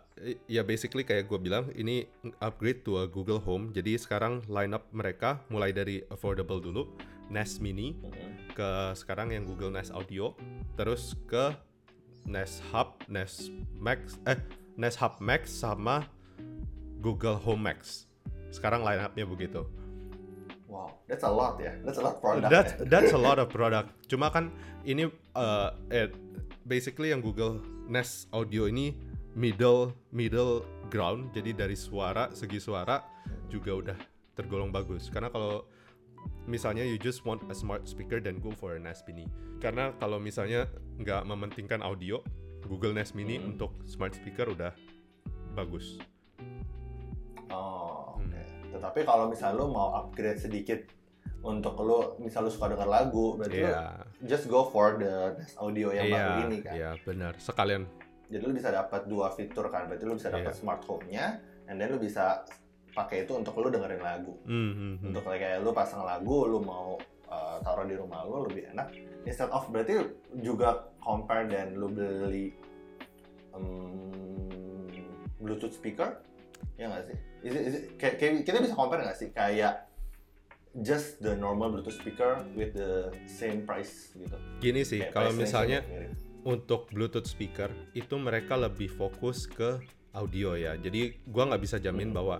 ya 0.47 0.61
basically 0.61 1.01
kayak 1.01 1.25
gue 1.27 1.37
bilang, 1.37 1.69
ini 1.73 2.05
upgrade 2.39 2.85
to 2.85 3.01
a 3.01 3.05
Google 3.09 3.41
Home. 3.43 3.73
Jadi 3.73 3.97
sekarang 3.97 4.45
lineup 4.47 4.85
mereka 4.93 5.41
mulai 5.49 5.73
dari 5.73 6.05
affordable 6.07 6.61
dulu, 6.61 6.93
Nest 7.27 7.57
Mini, 7.59 7.97
ke 8.53 8.69
sekarang 8.93 9.33
yang 9.33 9.43
Google 9.43 9.73
Nest 9.73 9.89
Audio, 9.91 10.37
terus 10.77 11.17
ke 11.25 11.51
Nest 12.23 12.63
Hub, 12.71 12.95
Nest 13.11 13.51
Max, 13.75 14.15
eh 14.23 14.39
Nest 14.79 14.97
Hub 15.03 15.19
Max 15.19 15.51
sama 15.51 16.07
Google 17.03 17.35
Home 17.43 17.69
Max. 17.69 18.07
Sekarang 18.49 18.81
line-up-nya 18.81 19.25
begitu. 19.27 19.67
Wow, 20.73 20.89
that's 21.05 21.21
a 21.21 21.29
lot 21.29 21.61
ya. 21.61 21.77
That's 21.85 22.01
a 22.01 22.03
lot 22.03 22.17
product. 22.17 22.49
That's 22.49 22.73
ya. 22.73 22.89
that's 22.89 23.13
a 23.13 23.21
lot 23.21 23.37
of 23.37 23.53
product. 23.53 23.93
Cuma 24.09 24.33
kan 24.33 24.49
ini 24.81 25.05
uh, 25.37 25.69
eh, 25.93 26.09
basically 26.65 27.13
yang 27.13 27.21
Google 27.21 27.61
Nest 27.85 28.25
Audio 28.33 28.65
ini 28.65 28.97
middle 29.37 29.93
middle 30.09 30.65
ground. 30.89 31.29
Jadi 31.37 31.53
dari 31.53 31.77
suara 31.77 32.33
segi 32.33 32.57
suara 32.57 33.05
juga 33.53 33.71
udah 33.77 33.97
tergolong 34.33 34.73
bagus. 34.73 35.13
Karena 35.13 35.29
kalau 35.29 35.69
misalnya 36.49 36.81
you 36.81 36.97
just 36.97 37.21
want 37.21 37.45
a 37.53 37.55
smart 37.55 37.85
speaker 37.85 38.17
then 38.17 38.41
go 38.41 38.49
for 38.49 38.73
a 38.73 38.81
Nest 38.81 39.05
Mini. 39.05 39.29
Karena 39.61 39.93
kalau 40.01 40.17
misalnya 40.17 40.65
nggak 40.97 41.21
mementingkan 41.29 41.85
audio, 41.85 42.17
Google 42.65 42.97
Nest 42.97 43.13
Mini 43.13 43.37
Hmm. 43.37 43.53
untuk 43.53 43.77
smart 43.85 44.17
speaker 44.17 44.49
udah 44.49 44.73
bagus. 45.53 46.01
Oh, 47.53 48.17
Hmm. 48.17 48.33
Tetapi 48.83 49.07
kalau 49.07 49.31
misal 49.31 49.55
lu 49.55 49.71
mau 49.71 49.95
upgrade 49.95 50.43
sedikit 50.43 50.83
untuk 51.39 51.79
lu 51.79 52.19
misal 52.19 52.43
lu 52.43 52.51
suka 52.51 52.67
denger 52.67 52.83
lagu, 52.83 53.39
berarti 53.39 53.63
lu 53.63 53.71
Iya, 53.71 54.03
just 54.27 54.51
go 54.51 54.67
for 54.67 54.99
the 54.99 55.39
Audio 55.55 55.95
yang 55.95 56.11
iya, 56.11 56.15
baru 56.19 56.31
ini 56.51 56.57
kan. 56.59 56.73
iya 56.75 56.91
benar. 57.07 57.31
Sekalian 57.39 57.87
Jadi 58.27 58.43
lu 58.43 58.51
bisa 58.51 58.75
dapat 58.75 59.07
dua 59.07 59.31
fitur 59.31 59.71
kan. 59.71 59.87
Berarti 59.87 60.03
lu 60.03 60.19
bisa 60.19 60.27
dapat 60.27 60.51
Iya. 60.51 60.59
smart 60.59 60.83
home-nya 60.83 61.39
and 61.71 61.79
then 61.79 61.95
lu 61.95 61.99
bisa 62.03 62.43
pakai 62.91 63.23
itu 63.23 63.31
untuk 63.39 63.55
lu 63.55 63.71
dengerin 63.71 64.03
lagu. 64.03 64.35
Hmm, 64.43 64.71
hmm, 64.75 64.93
hmm. 64.99 65.07
Untuk 65.15 65.23
kayak 65.31 65.63
lu 65.63 65.71
pasang 65.71 66.03
lagu, 66.03 66.43
lu 66.43 66.59
mau 66.59 66.99
uh, 67.31 67.63
taruh 67.63 67.87
di 67.87 67.95
rumah 67.95 68.27
lu 68.27 68.51
lebih 68.51 68.67
enak. 68.75 68.91
Instead 69.23 69.47
of 69.47 69.63
berarti 69.71 70.11
juga 70.43 70.91
compare 70.99 71.47
dan 71.47 71.79
lu 71.79 71.87
beli 71.87 72.51
um, 73.55 74.11
Bluetooth 75.39 75.71
speaker 75.71 76.19
ya 76.75 76.89
nggak 76.89 77.03
sih? 77.05 77.17
Is 77.43 77.53
it- 77.53 77.65
is 77.65 77.73
it- 77.75 77.87
kayak, 77.95 78.15
kayak 78.17 78.33
kita 78.43 78.57
bisa 78.59 78.73
compare 78.73 79.01
nggak 79.01 79.17
sih 79.17 79.29
kayak 79.29 79.85
just 80.81 81.21
the 81.21 81.37
normal 81.37 81.69
Bluetooth 81.69 81.93
speaker 81.93 82.41
with 82.57 82.73
the 82.73 83.13
same 83.29 83.61
price 83.63 84.11
gitu? 84.13 84.33
Gini 84.57 84.81
sih, 84.81 85.05
Kayak 85.05 85.13
kalau 85.13 85.31
misalnya 85.31 85.85
untuk 86.43 86.89
Bluetooth 86.89 87.29
speaker 87.29 87.69
itu 87.93 88.15
mereka 88.17 88.57
lebih 88.57 88.89
fokus 88.89 89.45
ke 89.45 89.79
audio 90.11 90.53
ya. 90.53 90.73
Jadi 90.75 91.23
gua 91.25 91.49
nggak 91.49 91.61
bisa 91.61 91.77
jamin 91.77 92.09
Hmm. 92.09 92.17
bahwa 92.17 92.35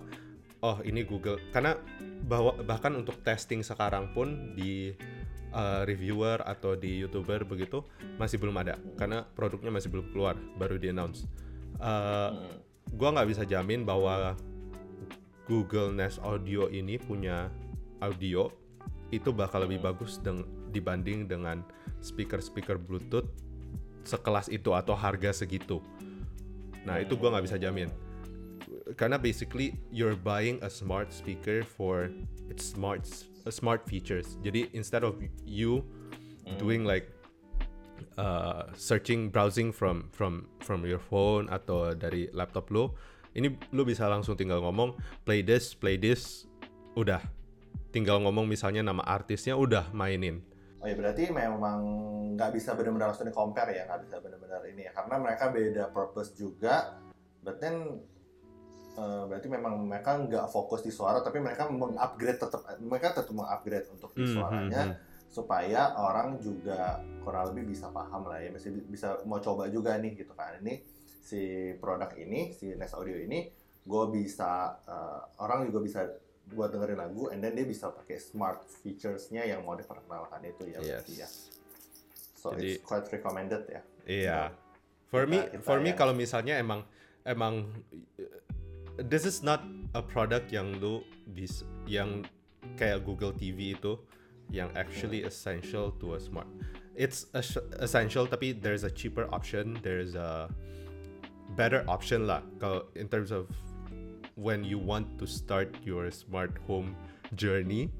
oh 0.60 0.78
ini 0.82 1.04
Google 1.04 1.38
karena 1.50 1.76
bahwa 2.24 2.56
bahkan 2.64 2.96
untuk 2.96 3.20
testing 3.20 3.60
sekarang 3.60 4.10
pun 4.10 4.56
di 4.56 4.96
uh, 5.52 5.84
reviewer 5.84 6.40
atau 6.40 6.74
di 6.74 6.98
youtuber 6.98 7.44
begitu 7.44 7.84
masih 8.16 8.40
belum 8.40 8.56
ada 8.56 8.74
karena 8.96 9.22
produknya 9.36 9.70
masih 9.70 9.92
belum 9.92 10.10
keluar 10.10 10.34
baru 10.56 10.74
di 10.74 10.90
announce. 10.90 11.28
Uh, 11.76 12.32
Hmm. 12.32 12.63
Gua 12.94 13.14
nggak 13.14 13.28
bisa 13.30 13.42
jamin 13.44 13.82
bahwa 13.82 14.38
Google 15.44 15.92
Nest 15.92 16.22
Audio 16.24 16.72
ini 16.72 16.96
punya 16.96 17.52
audio 18.00 18.48
itu 19.12 19.30
bakal 19.30 19.68
lebih 19.68 19.84
bagus 19.84 20.18
deng- 20.18 20.48
dibanding 20.72 21.28
dengan 21.28 21.62
speaker-speaker 22.00 22.80
Bluetooth 22.80 23.28
sekelas 24.04 24.52
itu 24.52 24.72
atau 24.72 24.92
harga 24.92 25.32
segitu. 25.32 25.80
Nah 26.84 27.00
itu 27.00 27.16
gua 27.16 27.36
nggak 27.36 27.46
bisa 27.50 27.58
jamin 27.60 27.92
karena 28.96 29.16
basically 29.16 29.80
you're 29.88 30.16
buying 30.16 30.60
a 30.60 30.68
smart 30.68 31.08
speaker 31.08 31.64
for 31.64 32.12
its 32.52 32.76
smart 32.76 33.08
smart 33.48 33.84
features. 33.88 34.36
Jadi 34.44 34.68
instead 34.76 35.04
of 35.04 35.16
you 35.48 35.80
doing 36.60 36.84
like 36.84 37.08
uh, 38.16 38.68
searching 38.74 39.28
browsing 39.30 39.70
from 39.74 40.08
from 40.14 40.46
from 40.62 40.82
your 40.86 41.00
phone 41.00 41.50
atau 41.50 41.92
dari 41.94 42.30
laptop 42.32 42.70
lo 42.70 42.94
ini 43.34 43.50
lo 43.74 43.82
bisa 43.82 44.06
langsung 44.06 44.38
tinggal 44.38 44.62
ngomong 44.62 44.94
play 45.26 45.42
this 45.42 45.74
play 45.74 45.98
this 45.98 46.46
udah 46.94 47.20
tinggal 47.90 48.22
ngomong 48.22 48.46
misalnya 48.46 48.82
nama 48.82 49.02
artisnya 49.02 49.58
udah 49.58 49.90
mainin 49.94 50.42
Oh 50.84 50.88
ya 50.92 51.00
berarti 51.00 51.32
memang 51.32 51.80
nggak 52.36 52.52
bisa 52.52 52.76
benar-benar 52.76 53.08
langsung 53.08 53.24
di 53.24 53.32
compare 53.32 53.72
ya 53.72 53.88
nggak 53.88 54.04
bisa 54.04 54.20
benar-benar 54.20 54.60
ini 54.68 54.84
ya 54.84 54.92
karena 54.92 55.16
mereka 55.16 55.48
beda 55.48 55.88
purpose 55.88 56.36
juga. 56.36 57.00
But 57.40 57.56
then 57.56 58.04
eh, 59.00 59.22
berarti 59.24 59.48
memang 59.48 59.80
mereka 59.88 60.20
nggak 60.20 60.44
fokus 60.52 60.84
di 60.84 60.92
suara 60.92 61.24
tapi 61.24 61.40
mereka 61.40 61.72
mengupgrade 61.72 62.36
tetap 62.36 62.68
mereka 62.84 63.16
tetap 63.16 63.32
mengupgrade 63.32 63.88
untuk 63.96 64.12
di 64.12 64.28
Hmm, 64.28 64.34
suaranya 64.36 64.82
hmm, 64.84 64.92
hmm. 64.92 65.13
Supaya 65.34 65.98
orang 65.98 66.38
juga 66.38 67.02
kurang 67.20 67.50
lebih 67.50 67.74
bisa 67.74 67.90
paham 67.90 68.22
lah 68.24 68.38
ya 68.38 68.48
masih 68.48 68.70
bi- 68.70 68.86
bisa 68.88 69.18
mau 69.24 69.38
coba 69.38 69.66
juga 69.66 69.98
nih 69.98 70.14
gitu 70.14 70.30
kan 70.32 70.54
ini 70.56 70.78
si 71.02 71.40
produk 71.74 72.14
ini 72.14 72.54
si 72.54 72.70
Nest 72.72 72.94
Audio 72.94 73.18
ini 73.18 73.50
gue 73.82 74.04
bisa 74.08 74.78
eh, 74.80 75.20
orang 75.38 75.66
juga 75.66 75.82
bisa 75.82 76.00
buat 76.46 76.70
dengerin 76.70 77.00
lagu 77.00 77.26
and 77.28 77.40
then 77.40 77.52
dia 77.52 77.64
bisa 77.64 77.90
pakai 77.90 78.16
smart 78.16 78.62
features-nya 78.78 79.42
yang 79.42 79.60
mau 79.60 79.74
diperkenalkan 79.74 80.44
itu 80.44 80.68
ya 80.68 80.78
berarti 80.78 81.14
ya. 81.16 81.26
yes 81.26 81.50
So 82.36 82.52
Jadi- 82.52 82.76
it's 82.76 82.84
quite 82.84 83.08
recommended 83.08 83.64
ya. 83.66 83.80
Iya. 84.04 84.40
Nah, 84.44 84.48
For 85.08 85.24
me, 85.24 85.40
kita- 85.40 85.64
for 85.64 85.80
me 85.80 85.90
yang- 85.90 85.96
kalau 85.96 86.12
misalnya 86.12 86.54
emang 86.54 86.84
emang 87.24 87.72
uh, 88.20 88.28
this 89.00 89.24
is 89.24 89.40
not 89.40 89.64
a 89.90 90.04
product 90.04 90.52
yang 90.52 90.76
lu 90.76 91.00
bis 91.26 91.64
yang 91.84 92.20
kayak 92.74 93.00
Google 93.00 93.32
TV 93.32 93.72
itu 93.72 93.96
yang 94.52 94.68
actually 94.76 95.24
essential 95.24 95.92
to 96.00 96.14
a 96.14 96.20
smart. 96.20 96.48
it's 96.94 97.26
es- 97.34 97.58
essential 97.82 98.26
tapi 98.26 98.54
there's 98.54 98.86
a 98.86 98.90
cheaper 98.90 99.26
option 99.34 99.74
there's 99.82 100.14
a 100.14 100.46
better 101.58 101.82
option 101.90 102.26
lah 102.26 102.40
kalau 102.62 102.86
in 102.94 103.10
terms 103.10 103.34
of 103.34 103.50
when 104.38 104.62
you 104.62 104.78
want 104.78 105.06
to 105.18 105.26
start 105.26 105.70
your 105.82 106.10
smart 106.10 106.54
home 106.66 106.94
journey 107.34 107.90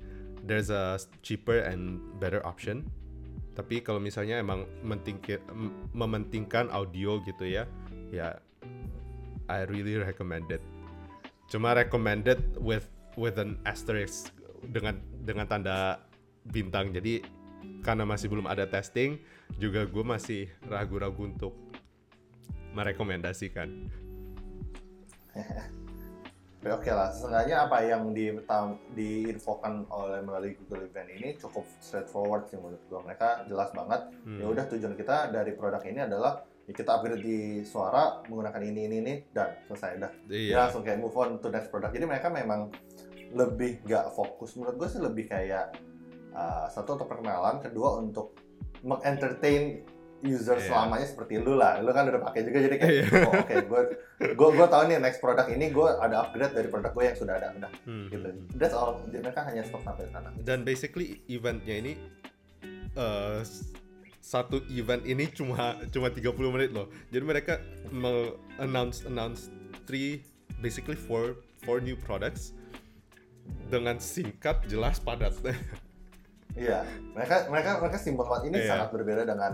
there's 0.47 0.71
a 0.71 0.99
cheaper 1.23 1.63
and 1.63 1.99
better 2.19 2.43
option 2.47 2.87
tapi 3.55 3.79
kalau 3.83 4.03
misalnya 4.03 4.43
emang 4.43 4.67
mementingkan 5.95 6.67
audio 6.75 7.23
gitu 7.23 7.47
ya 7.47 7.67
ya 8.11 8.39
I 9.47 9.67
really 9.69 9.99
recommend 9.99 10.51
it 10.51 10.63
cuma 11.51 11.77
recommended 11.77 12.59
with 12.59 12.89
with 13.15 13.39
an 13.39 13.59
asterisk 13.63 14.35
dengan 14.75 14.99
dengan 15.23 15.47
tanda 15.47 16.03
bintang 16.49 16.93
jadi 16.93 17.25
karena 17.81 18.05
masih 18.05 18.29
belum 18.29 18.49
ada 18.49 18.69
testing 18.69 19.21
juga 19.57 19.85
gue 19.89 20.05
masih 20.05 20.49
ragu-ragu 20.69 21.25
untuk 21.25 21.53
merekomendasikan 22.77 23.69
oke 26.73 26.89
lah, 26.89 27.13
seenggaknya 27.13 27.69
apa 27.69 27.85
yang 27.85 28.17
di, 28.17 28.33
diinfokan 28.97 29.85
oleh 29.93 30.25
melalui 30.25 30.57
Google 30.57 30.89
Event 30.89 31.11
ini 31.13 31.37
cukup 31.37 31.69
straightforward 31.85 32.49
sih 32.49 32.57
menurut 32.57 32.81
gue. 32.89 33.01
Mereka 33.05 33.51
jelas 33.53 33.69
banget. 33.77 34.01
Hmm. 34.25 34.41
Ya 34.41 34.47
udah 34.49 34.65
tujuan 34.73 34.95
kita 34.97 35.29
dari 35.29 35.53
produk 35.53 35.83
ini 35.85 36.01
adalah 36.09 36.41
ya 36.65 36.73
kita 36.73 36.97
upgrade 36.97 37.21
di 37.21 37.61
suara 37.69 38.25
menggunakan 38.25 38.63
ini 38.65 38.81
ini 38.89 38.97
ini 39.05 39.15
dan 39.37 39.61
selesai 39.69 40.01
dah. 40.01 40.13
Iya 40.33 40.65
langsung 40.65 40.81
kayak 40.81 41.05
move 41.05 41.17
on 41.21 41.37
to 41.45 41.53
next 41.53 41.69
product. 41.69 41.93
Jadi 41.93 42.09
mereka 42.09 42.33
memang 42.33 42.73
lebih 43.35 43.85
gak 43.85 44.15
fokus. 44.17 44.57
Menurut 44.57 44.81
gue 44.81 44.89
sih 44.89 45.03
lebih 45.03 45.29
kayak 45.29 45.77
uh, 46.35 46.67
satu 46.67 46.95
untuk 46.95 47.07
perkenalan, 47.07 47.59
kedua 47.59 47.97
untuk 47.97 48.35
mengentertain 48.83 49.81
user 50.21 50.57
Iya. 50.57 50.65
selamanya 50.67 51.05
seperti 51.05 51.37
lu 51.37 51.53
lah. 51.55 51.79
Lu 51.79 51.91
kan 51.91 52.05
udah 52.05 52.21
pakai 52.23 52.43
juga 52.43 52.59
jadi 52.59 52.77
kayak 52.77 52.91
Iya. 52.91 53.05
oh, 53.23 53.33
oke 53.35 53.55
gue 53.63 53.81
gue 54.31 54.49
gue 54.55 54.67
tahu 54.67 54.83
nih 54.87 54.97
next 54.99 55.21
produk 55.21 55.45
ini 55.47 55.69
gue 55.69 55.85
ada 55.95 56.17
upgrade 56.23 56.51
dari 56.51 56.67
produk 56.67 56.91
gue 56.91 57.05
yang 57.05 57.15
sudah 57.15 57.35
ada 57.35 57.49
udah 57.53 57.71
Hmm, 57.85 58.09
gitu. 58.09 58.29
That's 58.55 58.73
all. 58.73 59.05
Jadi 59.05 59.21
mereka 59.21 59.45
hanya 59.45 59.63
stop 59.63 59.81
sampai 59.83 60.09
sana. 60.09 60.33
dan 60.39 60.63
basically 60.63 61.21
eventnya 61.27 61.77
ini 61.77 61.93
eh, 62.95 63.41
s- 63.41 63.73
satu 64.19 64.65
event 64.71 65.05
ini 65.05 65.29
cuma 65.29 65.77
cuma 65.91 66.09
30 66.09 66.25
menit 66.49 66.73
loh 66.73 66.89
jadi 67.11 67.21
mereka 67.23 67.61
me 67.87 68.33
announce 68.57 69.05
announce 69.05 69.53
three 69.85 70.25
basically 70.59 70.97
four 70.97 71.37
four 71.61 71.77
new 71.77 71.93
products 71.95 72.57
dengan 73.69 74.01
singkat 74.01 74.65
jelas 74.65 74.97
padat 74.97 75.37
Iya, 76.55 76.87
mereka 77.15 77.51
mereka 77.51 77.71
mereka 77.83 77.99
simpel 77.99 78.27
banget. 78.31 78.55
Ini 78.55 78.57
Iya. 78.63 78.69
sangat 78.71 78.89
berbeda 78.95 79.23
dengan 79.27 79.53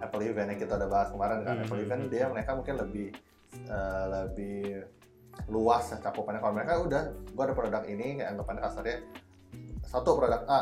Apple 0.00 0.22
Event 0.28 0.48
yang 0.52 0.60
kita 0.60 0.72
udah 0.76 0.88
bahas 0.92 1.08
kemarin 1.08 1.40
kan. 1.40 1.54
Hmm. 1.56 1.64
Apple 1.64 1.80
Event 1.80 2.02
dia 2.12 2.24
mereka 2.28 2.50
mungkin 2.52 2.74
lebih 2.76 3.06
eh, 3.54 4.04
lebih 4.12 4.84
luas 5.48 5.84
ya 5.88 5.96
cakupannya. 6.04 6.40
Kalau 6.42 6.54
mereka 6.54 6.72
udah, 6.84 7.02
gua 7.32 7.44
ada 7.48 7.54
produk 7.56 7.82
ini 7.88 8.20
kayak 8.20 8.36
anggapannya 8.36 8.62
kasarnya 8.62 8.96
satu 9.84 10.16
produk 10.16 10.42
A 10.48 10.60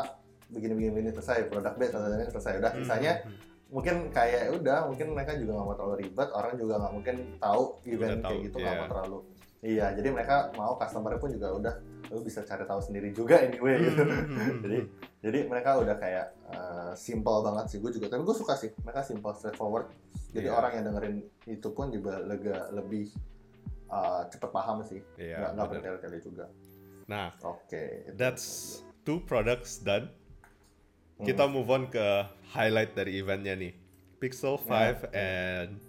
begini 0.53 0.73
begini 0.77 0.91
begini 0.93 1.11
selesai, 1.17 1.49
produk 1.49 1.73
B 1.75 1.81
selesai 1.89 2.29
selesai 2.31 2.53
udah. 2.61 2.71
Sisanya 2.77 3.13
Hmm, 3.25 3.37
mungkin 3.73 3.95
kayak 4.13 4.53
udah, 4.53 4.85
mungkin 4.85 5.17
mereka 5.17 5.33
juga 5.33 5.57
nggak 5.57 5.65
mau 5.65 5.75
terlalu 5.75 5.95
ribet. 6.05 6.29
Orang 6.29 6.53
juga 6.61 6.73
nggak 6.77 6.93
mungkin 6.93 7.15
tahu 7.41 7.63
event 7.89 8.21
tahu, 8.21 8.29
kayak 8.29 8.39
gitu 8.45 8.55
nggak 8.61 8.73
iya. 8.73 8.81
mau 8.85 8.89
terlalu. 8.89 9.17
Iya, 9.63 9.95
jadi 9.95 10.11
mereka 10.11 10.51
mau 10.59 10.75
customer 10.75 11.15
pun 11.15 11.31
juga 11.31 11.55
udah 11.55 11.73
lu 12.11 12.19
bisa 12.21 12.43
cari 12.43 12.67
tahu 12.67 12.83
sendiri 12.83 13.09
juga 13.15 13.39
anyway 13.41 13.79
gitu. 13.79 14.03
hmm, 14.03 14.59
Jadi 14.67 14.77
jadi 15.23 15.39
mereka 15.47 15.79
udah 15.79 15.95
kayak 15.97 16.27
uh, 16.51 16.91
simple 16.93 17.41
banget 17.41 17.71
sih 17.71 17.77
gue 17.79 17.89
juga 17.95 18.11
tapi 18.11 18.27
gue 18.27 18.35
suka 18.35 18.53
sih 18.59 18.69
mereka 18.83 19.01
simple 19.07 19.31
straightforward. 19.33 19.87
Jadi 20.35 20.51
Iya. 20.51 20.53
orang 20.53 20.71
yang 20.77 20.83
dengerin 20.91 21.15
itu 21.47 21.67
pun 21.71 21.89
juga 21.89 22.19
lega 22.21 22.69
lebih 22.75 23.07
uh, 23.87 24.27
cepet 24.27 24.49
paham 24.51 24.83
sih. 24.83 24.99
Iya, 25.15 25.39
nggak 25.41 25.49
nggak 25.55 25.67
bertele-tele 25.71 26.17
juga. 26.19 26.45
Nah 27.07 27.31
oke 27.41 28.11
itu 28.11 28.19
that's 28.19 28.83
two 29.07 29.23
products 29.23 29.79
done. 29.79 30.11
Hmm. 31.13 31.29
kita 31.29 31.45
move 31.47 31.71
on 31.71 31.87
ke 31.87 32.03
highlight 32.51 32.91
dari 32.93 33.23
eventnya 33.23 33.55
nih. 33.55 33.73
Pixel 34.19 34.59
5 34.59 35.07
and 35.15 35.79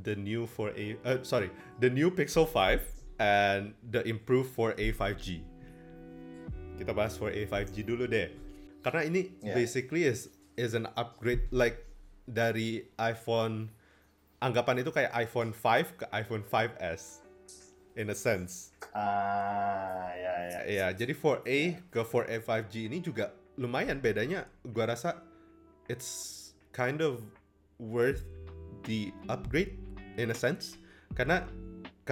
the 0.00 0.16
new 0.16 0.44
4A 0.48 0.96
uh, 1.04 1.20
sorry 1.24 1.52
the 1.80 1.88
new 1.92 2.08
Pixel 2.08 2.48
5 2.48 3.01
and 3.22 3.70
the 3.86 4.02
improved 4.02 4.50
4A 4.58 4.90
5G 4.90 5.46
kita 6.74 6.90
bahas 6.90 7.14
4A 7.14 7.46
5G 7.46 7.86
dulu 7.86 8.10
deh 8.10 8.34
karena 8.82 9.06
ini 9.06 9.30
Yeah. 9.38 9.54
basically 9.54 10.02
is 10.02 10.26
is 10.58 10.74
an 10.74 10.90
upgrade 10.98 11.46
like 11.54 11.86
dari 12.26 12.90
iPhone 12.98 13.70
anggapan 14.42 14.82
itu 14.82 14.90
kayak 14.90 15.14
iPhone 15.14 15.54
5 15.54 16.02
ke 16.02 16.04
iPhone 16.10 16.42
5s 16.42 17.22
in 17.94 18.10
a 18.10 18.16
sense 18.16 18.74
ah 18.90 20.10
ya 20.18 20.34
ya 20.50 20.60
Ya, 20.62 20.86
jadi 20.94 21.10
4A 21.14 21.58
ke 21.90 22.00
4A 22.06 22.38
5G 22.42 22.86
ini 22.86 23.02
juga 23.02 23.34
lumayan 23.58 23.98
bedanya. 23.98 24.46
Gua 24.62 24.86
rasa 24.86 25.18
it's 25.90 26.08
kind 26.70 27.02
of 27.02 27.18
worth 27.82 28.22
the 28.86 29.10
upgrade 29.26 29.74
in 30.16 30.30
a 30.30 30.36
sense. 30.38 30.78
Karena 31.18 31.44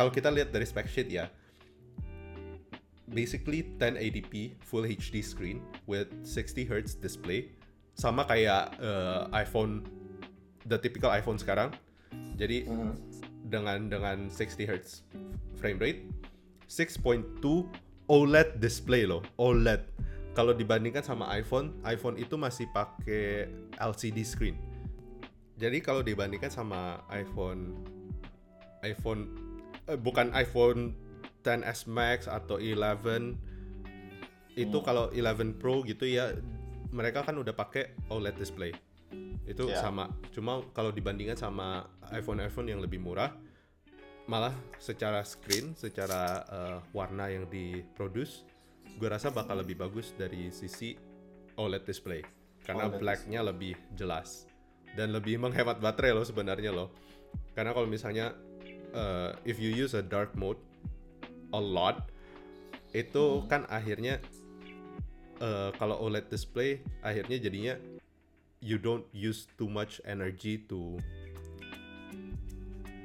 kalau 0.00 0.08
kita 0.08 0.32
lihat 0.32 0.48
dari 0.48 0.64
spec 0.64 0.88
sheet 0.88 1.12
ya, 1.12 1.28
basically 3.04 3.68
1080p 3.76 4.56
full 4.64 4.88
HD 4.88 5.20
screen 5.20 5.60
with 5.84 6.08
60 6.24 6.64
Hz 6.64 6.96
display 7.04 7.52
sama 7.92 8.24
kayak 8.24 8.80
eh, 8.80 9.28
iPhone 9.36 9.84
the 10.64 10.80
typical 10.80 11.12
iPhone 11.12 11.36
sekarang. 11.36 11.76
Jadi 12.40 12.64
Mhm. 12.64 12.92
dengan 13.52 13.92
dengan 13.92 14.16
60 14.32 14.64
Hz 14.64 15.04
frame 15.60 15.76
rate 15.76 16.00
6.2 16.64 17.68
OLED 18.08 18.56
display 18.56 19.04
loh 19.04 19.20
OLED 19.36 19.84
kalau 20.32 20.56
dibandingkan 20.56 21.04
sama 21.04 21.28
iPhone 21.36 21.76
iPhone 21.84 22.16
itu 22.16 22.40
masih 22.40 22.64
pakai 22.72 23.50
LCD 23.76 24.24
screen 24.24 24.56
jadi 25.60 25.82
kalau 25.84 26.00
dibandingkan 26.00 26.48
sama 26.48 27.04
iPhone 27.12 27.76
iPhone 28.86 29.49
eh, 29.90 29.98
bukan 29.98 30.30
iPhone 30.32 30.94
10s 31.42 31.86
Max 31.86 32.28
atau 32.28 32.56
11 32.56 33.38
itu 34.54 34.76
Hmm. 34.78 34.84
kalau 34.86 35.04
11 35.10 35.56
Pro 35.56 35.80
gitu 35.82 36.04
ya 36.04 36.34
mereka 36.90 37.22
kan 37.22 37.38
udah 37.38 37.54
pakai 37.54 37.94
OLED 38.10 38.34
display. 38.36 38.74
Itu 39.46 39.70
Ya. 39.70 39.78
sama. 39.78 40.10
Cuma 40.30 40.62
kalau 40.70 40.90
dibandingkan 40.90 41.38
sama 41.38 41.86
iPhone-iPhone 42.10 42.66
yang 42.66 42.82
lebih 42.82 42.98
murah 42.98 43.30
malah 44.26 44.54
secara 44.78 45.22
screen 45.22 45.74
secara 45.74 46.22
eh, 46.46 46.78
warna 46.92 47.26
yang 47.26 47.46
diproduce 47.46 48.46
gue 48.90 49.08
rasa 49.08 49.30
bakal 49.30 49.58
lebih 49.58 49.78
bagus 49.78 50.12
dari 50.14 50.50
sisi 50.50 50.98
OLED 51.56 51.86
display. 51.86 52.20
Karena 52.60 52.90
OLED 52.90 53.00
blacknya 53.00 53.40
lebih 53.40 53.74
jelas. 53.94 54.44
Dan 54.90 55.14
lebih 55.14 55.38
menghemat 55.38 55.78
baterai 55.78 56.10
loh 56.10 56.26
sebenarnya 56.26 56.74
loh. 56.74 56.90
Karena 57.54 57.70
kalau 57.70 57.86
misalnya 57.86 58.34
eh, 58.92 59.30
if 59.44 59.58
you 59.58 59.70
use 59.70 59.94
a 59.94 60.02
dark 60.02 60.34
mode 60.34 60.58
a 61.50 61.60
lot 61.60 62.10
itu 62.90 63.46
kan 63.46 63.66
akhirnya 63.70 64.18
eh, 65.38 65.70
kalau 65.78 65.98
OLED 66.00 66.26
display 66.28 66.82
akhirnya 67.00 67.38
jadinya 67.38 67.74
you 68.60 68.76
don't 68.76 69.06
use 69.14 69.46
too 69.56 69.70
much 69.70 70.02
energy 70.04 70.60
to 70.68 70.98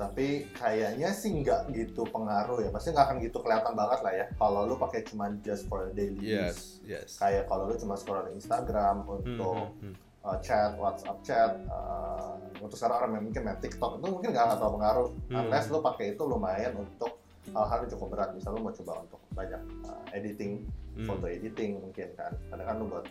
Tapi 0.00 0.48
kayaknya 0.56 1.12
sih 1.12 1.28
nggak 1.28 1.68
gitu 1.76 2.08
pengaruh 2.08 2.64
ya. 2.64 2.72
Pasti 2.72 2.96
nggak 2.96 3.04
akan 3.04 3.16
gitu 3.20 3.36
kelihatan 3.44 3.76
banget 3.76 4.00
lah 4.00 4.12
ya. 4.16 4.26
Kalau 4.32 4.64
lu 4.64 4.80
pakai 4.80 5.04
cuma 5.04 5.28
just 5.44 5.68
for 5.68 5.92
daily 5.92 6.16
use. 6.16 6.24
Yes, 6.24 6.56
yes. 6.88 7.08
Kayak 7.20 7.52
kalau 7.52 7.68
lu 7.68 7.76
cuma 7.76 8.00
scroll 8.00 8.32
Instagram 8.32 9.04
untuk 9.04 9.76
Hmm, 9.76 9.92
hmm, 9.92 9.94
uh, 10.24 10.38
chat, 10.40 10.72
WhatsApp 10.80 11.20
chat, 11.20 11.52
uh, 11.68 12.40
untuk 12.64 12.80
sekarang 12.80 12.96
orang 13.04 13.12
yang 13.20 13.24
mungkin 13.28 13.42
main 13.44 13.60
TikTok 13.60 14.00
itu 14.00 14.06
mungkin 14.08 14.28
nggak 14.32 14.56
terlalu 14.56 14.72
pengaruh. 14.80 15.08
Hmm. 15.28 15.36
Unless 15.44 15.68
lu 15.68 15.84
pakai 15.84 16.16
itu 16.16 16.22
lumayan 16.24 16.72
untuk 16.80 17.20
hal-hal 17.52 17.78
yang 17.84 17.90
cukup 17.92 18.08
berat. 18.16 18.30
Misalnya 18.32 18.56
lu 18.56 18.62
mau 18.64 18.72
coba 18.72 18.92
untuk 19.04 19.20
banyak 19.36 19.62
uh, 19.84 20.04
editing, 20.16 20.64
Hmm. 20.90 21.06
foto 21.06 21.28
editing 21.28 21.78
mungkin 21.78 22.08
kan. 22.16 22.32
Kadang 22.48 22.66
kan 22.66 22.76
lu 22.80 22.86
buat 22.88 23.06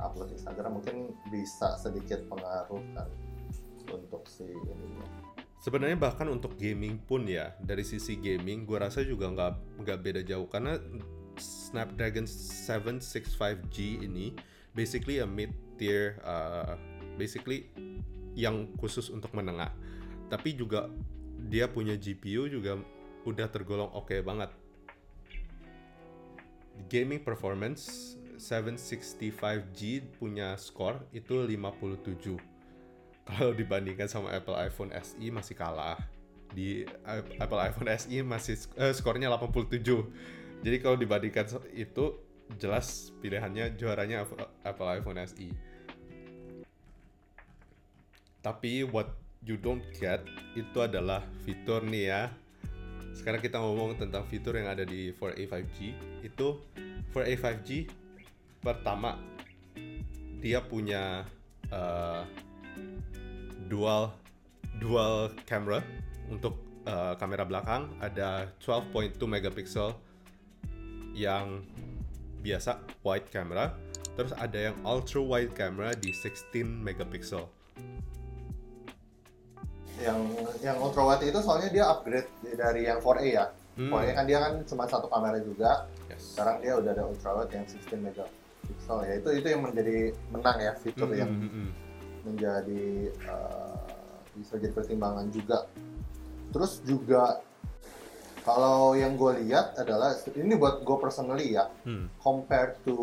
upload 0.00 0.32
Instagram 0.32 0.80
mungkin 0.80 0.96
bisa 1.30 1.76
sedikit 1.78 2.24
pengaruh 2.26 2.82
kan 2.96 3.08
untuk 3.92 4.24
si 4.26 4.48
ini. 4.48 4.88
Sebenarnya 5.62 5.94
bahkan 5.94 6.26
untuk 6.26 6.58
gaming 6.58 6.98
pun 6.98 7.22
ya 7.22 7.54
dari 7.62 7.86
sisi 7.86 8.18
gaming 8.18 8.66
gue 8.66 8.82
rasa 8.82 9.06
juga 9.06 9.30
nggak 9.30 9.78
nggak 9.86 9.98
beda 10.02 10.20
jauh. 10.26 10.50
Karena 10.50 10.74
Snapdragon 11.38 12.26
765G 12.26 14.02
ini 14.02 14.34
basically 14.74 15.22
a 15.22 15.26
mid 15.28 15.54
tier 15.78 16.18
uh, 16.26 16.74
basically 17.14 17.70
yang 18.34 18.74
khusus 18.74 19.06
untuk 19.14 19.30
menengah. 19.38 19.70
Tapi 20.26 20.58
juga 20.58 20.90
dia 21.46 21.70
punya 21.70 21.94
GPU 21.94 22.50
juga 22.50 22.82
udah 23.22 23.46
tergolong 23.46 23.94
oke 23.94 24.18
banget. 24.18 24.50
Gaming 26.90 27.22
performance 27.22 28.18
765G 28.34 30.10
punya 30.18 30.58
skor 30.58 31.06
itu 31.14 31.38
57 31.38 32.51
kalau 33.28 33.52
dibandingkan 33.54 34.10
sama 34.10 34.34
Apple 34.34 34.58
iPhone 34.58 34.90
SE 35.02 35.22
masih 35.30 35.54
kalah. 35.54 35.98
Di 36.52 36.84
Apple 37.40 37.60
iPhone 37.64 37.88
SE 37.96 38.16
masih 38.20 38.54
eh, 38.76 38.92
skornya 38.92 39.32
87 39.32 39.80
jadi 40.62 40.76
kalau 40.78 40.94
dibandingkan 40.94 41.48
itu 41.74 42.20
jelas 42.60 43.10
pilihannya 43.24 43.74
juaranya 43.74 44.28
Apple- 44.28 44.52
Apple 44.62 44.88
iPhone 45.00 45.18
SE 45.26 45.48
tapi 48.42 48.82
what 48.86 49.14
you 49.46 49.58
don't 49.58 49.82
get 49.98 50.22
itu 50.58 50.78
adalah 50.82 51.22
fitur 51.46 51.82
nih 51.86 52.10
ya. 52.10 52.22
Sekarang 53.14 53.38
kita 53.38 53.62
ngomong 53.62 53.94
tentang 53.98 54.26
fitur 54.26 54.58
yang 54.58 54.66
ada 54.66 54.82
di 54.82 55.14
4A 55.14 55.46
5G 55.46 55.78
itu 56.26 56.48
4A 57.14 57.34
5G 57.38 57.86
pertama 58.58 59.18
dia 60.42 60.58
punya 60.58 61.22
uh, 61.70 62.26
dual 63.72 64.12
dual 64.76 65.32
camera 65.48 65.80
untuk 66.28 66.60
uh, 66.84 67.16
kamera 67.16 67.48
belakang 67.48 67.88
ada 68.04 68.52
12.2 68.60 69.16
megapiksel 69.24 69.96
yang 71.16 71.64
biasa 72.44 72.84
wide 73.00 73.32
camera 73.32 73.72
terus 74.12 74.36
ada 74.36 74.68
yang 74.68 74.76
ultra 74.84 75.24
wide 75.24 75.56
camera 75.56 75.96
di 75.96 76.12
16 76.12 76.84
megapiksel 76.84 77.48
yang 80.02 80.18
yang 80.60 80.76
ultra 80.82 81.02
wide 81.06 81.24
itu 81.30 81.38
soalnya 81.40 81.70
dia 81.70 81.84
upgrade 81.86 82.28
dari 82.58 82.90
yang 82.90 82.98
4A 82.98 83.22
ya. 83.22 83.46
Hmm. 83.78 83.88
4A 83.88 84.12
kan 84.18 84.24
dia 84.26 84.38
kan 84.42 84.52
cuma 84.66 84.84
satu 84.90 85.06
kamera 85.06 85.38
juga. 85.38 85.86
yes. 86.10 86.34
Sekarang 86.34 86.58
dia 86.58 86.72
udah 86.76 86.90
ada 86.90 87.04
ultra 87.06 87.30
wide 87.38 87.52
yang 87.54 87.64
16 87.64 88.02
megapiksel 88.02 88.98
ya. 89.06 89.12
Itu 89.22 89.28
itu 89.30 89.46
yang 89.46 89.62
menjadi 89.62 89.96
menang 90.34 90.58
ya 90.58 90.72
fitur 90.74 91.08
Hmm, 91.14 91.20
yang 91.22 91.30
hmm, 91.30 91.50
hmm. 91.50 91.70
Menjadi 92.22 93.10
uh, 93.26 93.86
bisa 94.32 94.56
jadi 94.56 94.72
pertimbangan 94.72 95.28
juga. 95.28 95.68
Terus 96.52 96.80
juga 96.84 97.40
kalau 98.42 98.98
yang 98.98 99.14
gue 99.14 99.46
lihat 99.46 99.78
adalah 99.78 100.18
ini 100.34 100.58
buat 100.58 100.82
gue 100.82 100.96
personally 100.98 101.54
ya, 101.54 101.70
Hmm. 101.86 102.10
compared 102.18 102.74
to 102.82 102.96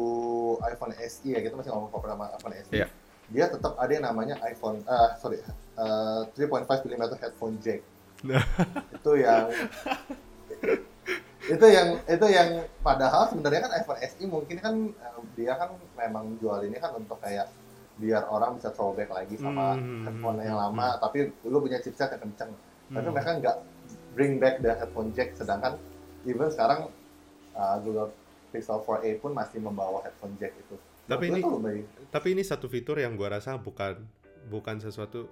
iPhone 0.67 0.91
SE 0.99 1.31
ya 1.31 1.39
kita 1.39 1.55
masih 1.55 1.71
ngomong 1.71 1.91
compare 1.91 2.11
sama 2.11 2.25
iPhone 2.35 2.55
SE. 2.59 2.73
Iya. 2.75 2.87
Dia 3.29 3.45
tetap 3.47 3.77
ada 3.79 3.91
yang 3.93 4.03
namanya 4.03 4.35
iPhone, 4.43 4.83
uh, 4.83 5.15
sorry, 5.21 5.39
uh, 5.79 6.27
3.5 6.35 6.65
mm 6.83 7.03
headphone 7.23 7.55
jack. 7.63 7.79
itu 8.99 9.11
yang 9.15 9.47
itu 11.49 11.65
yang 11.65 11.87
itu 12.03 12.25
yang 12.29 12.49
padahal 12.83 13.31
sebenarnya 13.31 13.63
kan 13.63 13.71
iPhone 13.79 13.99
SE 14.03 14.23
mungkin 14.27 14.57
kan 14.59 14.75
uh, 14.91 15.23
dia 15.39 15.55
kan 15.55 15.71
memang 15.95 16.35
jual 16.37 16.59
ini 16.67 16.75
kan 16.77 16.93
untuk 16.93 17.15
kayak 17.23 17.47
biar 17.99 18.23
orang 18.25 18.55
bisa 18.55 18.71
throwback 18.71 19.09
lagi 19.09 19.35
sama 19.35 19.75
Hmm, 19.75 20.03
headphone 20.03 20.39
yang 20.39 20.55
hmm, 20.55 20.65
lama 20.71 20.87
tapi 20.97 21.19
lu 21.43 21.59
punya 21.59 21.77
chipset 21.77 22.09
yang 22.09 22.21
kenceng 22.21 22.51
tapi 22.87 23.03
Hmm. 23.03 23.13
mereka 23.13 23.31
nggak 23.37 23.57
bring 24.11 24.33
back 24.37 24.55
the 24.59 24.71
headphone 24.71 25.11
jack 25.11 25.35
sedangkan 25.35 25.75
even 26.23 26.47
sekarang 26.47 26.87
uh, 27.53 27.75
Google 27.79 28.15
Pixel 28.49 28.79
4a 28.79 29.19
pun 29.19 29.31
masih 29.31 29.59
membawa 29.59 30.01
headphone 30.01 30.33
jack 30.35 30.55
itu 30.55 30.75
Tapi 31.05 31.25
Menurut 31.27 31.41
ini- 31.59 31.63
Bay? 31.65 31.79
Tapi 32.07 32.27
ini 32.31 32.41
satu 32.41 32.65
fitur 32.65 32.95
yang 32.95 33.13
gua 33.13 33.35
rasa 33.35 33.57
bukan 33.57 33.97
bukan 34.45 34.77
sesuatu 34.77 35.25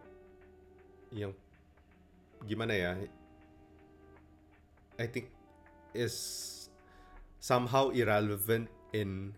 yang 1.09 1.31
gimana 2.43 2.73
ya? 2.73 2.97
I 4.97 5.05
think 5.05 5.29
is 5.93 6.13
somehow 7.37 7.89
irrelevant 7.89 8.65
in 8.89 9.37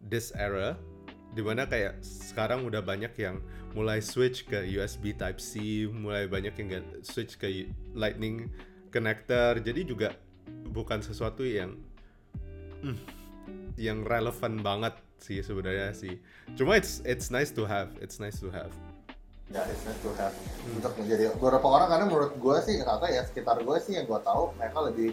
this 0.00 0.32
era 0.32 0.80
di 1.30 1.42
mana 1.42 1.66
kayak 1.66 2.02
sekarang 2.02 2.66
udah 2.66 2.82
banyak 2.82 3.12
yang 3.18 3.38
mulai 3.74 4.02
switch 4.02 4.50
ke 4.50 4.66
USB 4.66 5.14
Type 5.14 5.38
C, 5.38 5.86
mulai 5.86 6.26
banyak 6.26 6.54
yang 6.58 6.82
switch 7.06 7.38
ke 7.38 7.70
Lightning 7.94 8.50
connector, 8.90 9.62
jadi 9.62 9.86
juga 9.86 10.08
bukan 10.74 10.98
sesuatu 10.98 11.46
yang 11.46 11.78
hmm, 12.82 12.98
yang 13.78 14.02
relevan 14.02 14.58
banget 14.58 14.98
sih 15.22 15.38
sebenarnya 15.38 15.94
sih. 15.94 16.18
Cuma 16.58 16.74
it's 16.74 16.98
it's 17.06 17.30
nice 17.30 17.54
to 17.54 17.62
have, 17.62 17.94
it's 18.02 18.18
nice 18.18 18.42
to 18.42 18.50
have. 18.50 18.74
ya 19.50 19.66
it's 19.66 19.82
nice 19.82 19.98
to 19.98 20.14
have 20.14 20.30
Hmm. 20.62 20.78
untuk 20.78 20.94
menjadi 20.94 21.34
beberapa 21.34 21.66
orang 21.66 21.88
karena 21.90 22.04
menurut 22.06 22.32
gue 22.38 22.56
sih 22.62 22.86
tahu 22.86 23.10
ya 23.10 23.26
sekitar 23.26 23.58
gue 23.58 23.76
sih 23.82 23.98
yang 23.98 24.06
gue 24.06 24.20
tahu 24.22 24.54
mereka 24.54 24.78
lebih 24.86 25.10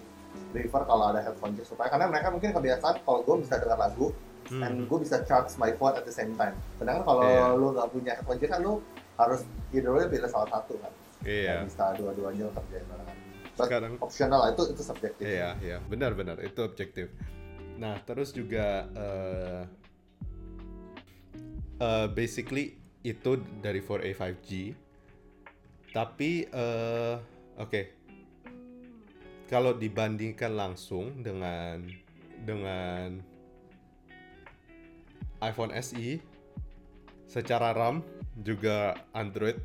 prefer 0.53 0.82
kalau 0.86 1.10
ada 1.10 1.25
headphone 1.25 1.58
jack 1.58 1.65
supaya 1.65 1.89
karena 1.89 2.06
mereka 2.06 2.30
mungkin 2.30 2.53
kebiasaan 2.53 3.01
kalau 3.01 3.25
gue 3.25 3.36
bisa 3.41 3.58
dengar 3.58 3.82
lagu 3.82 4.13
Hmm. 4.47 4.63
and 4.63 4.88
gue 4.88 5.00
bisa 5.04 5.28
charge 5.28 5.52
my 5.60 5.76
phone 5.76 5.91
at 5.91 6.08
the 6.08 6.13
same 6.13 6.32
time. 6.39 6.56
Sedangkan 6.80 7.04
kalau 7.04 7.26
Iya. 7.28 7.60
lu 7.60 7.67
nggak 7.76 7.88
punya 7.91 8.12
headphone 8.15 8.39
jack 8.39 8.56
kan 8.56 8.62
lu 8.63 8.80
harus 9.19 9.43
either 9.76 9.91
way 9.91 10.08
pilih 10.08 10.30
salah 10.32 10.47
satu 10.47 10.80
kan. 10.80 10.93
Iya. 11.28 11.67
Nggak 11.67 11.67
bisa 11.67 11.86
dua-duanya 12.00 12.45
kerjain 12.56 12.86
barengan. 12.88 13.17
Sekarang 13.58 13.93
optional 14.00 14.39
lah 14.39 14.50
itu 14.56 14.63
itu 14.71 14.82
subjektif. 14.86 15.26
Iya, 15.26 15.58
iya, 15.60 15.78
benar-benar 15.84 16.38
itu 16.39 16.62
objektif. 16.63 17.10
Nah, 17.76 18.00
terus 18.06 18.32
juga 18.32 18.88
eh 18.95 19.62
eh, 21.78 22.08
basically 22.10 22.78
itu 23.04 23.32
dari 23.60 23.82
4A 23.82 24.12
5G. 24.15 24.50
Tapi 25.91 26.32
eh 26.47 27.15
oke. 27.58 27.82
Kalau 29.47 29.71
dibandingkan 29.73 30.56
langsung 30.56 31.23
dengan 31.23 31.80
dengan 32.43 33.19
iPhone 35.43 35.73
SE 35.82 36.21
secara 37.28 37.76
RAM 37.76 38.02
juga 38.41 38.95
Android 39.12 39.58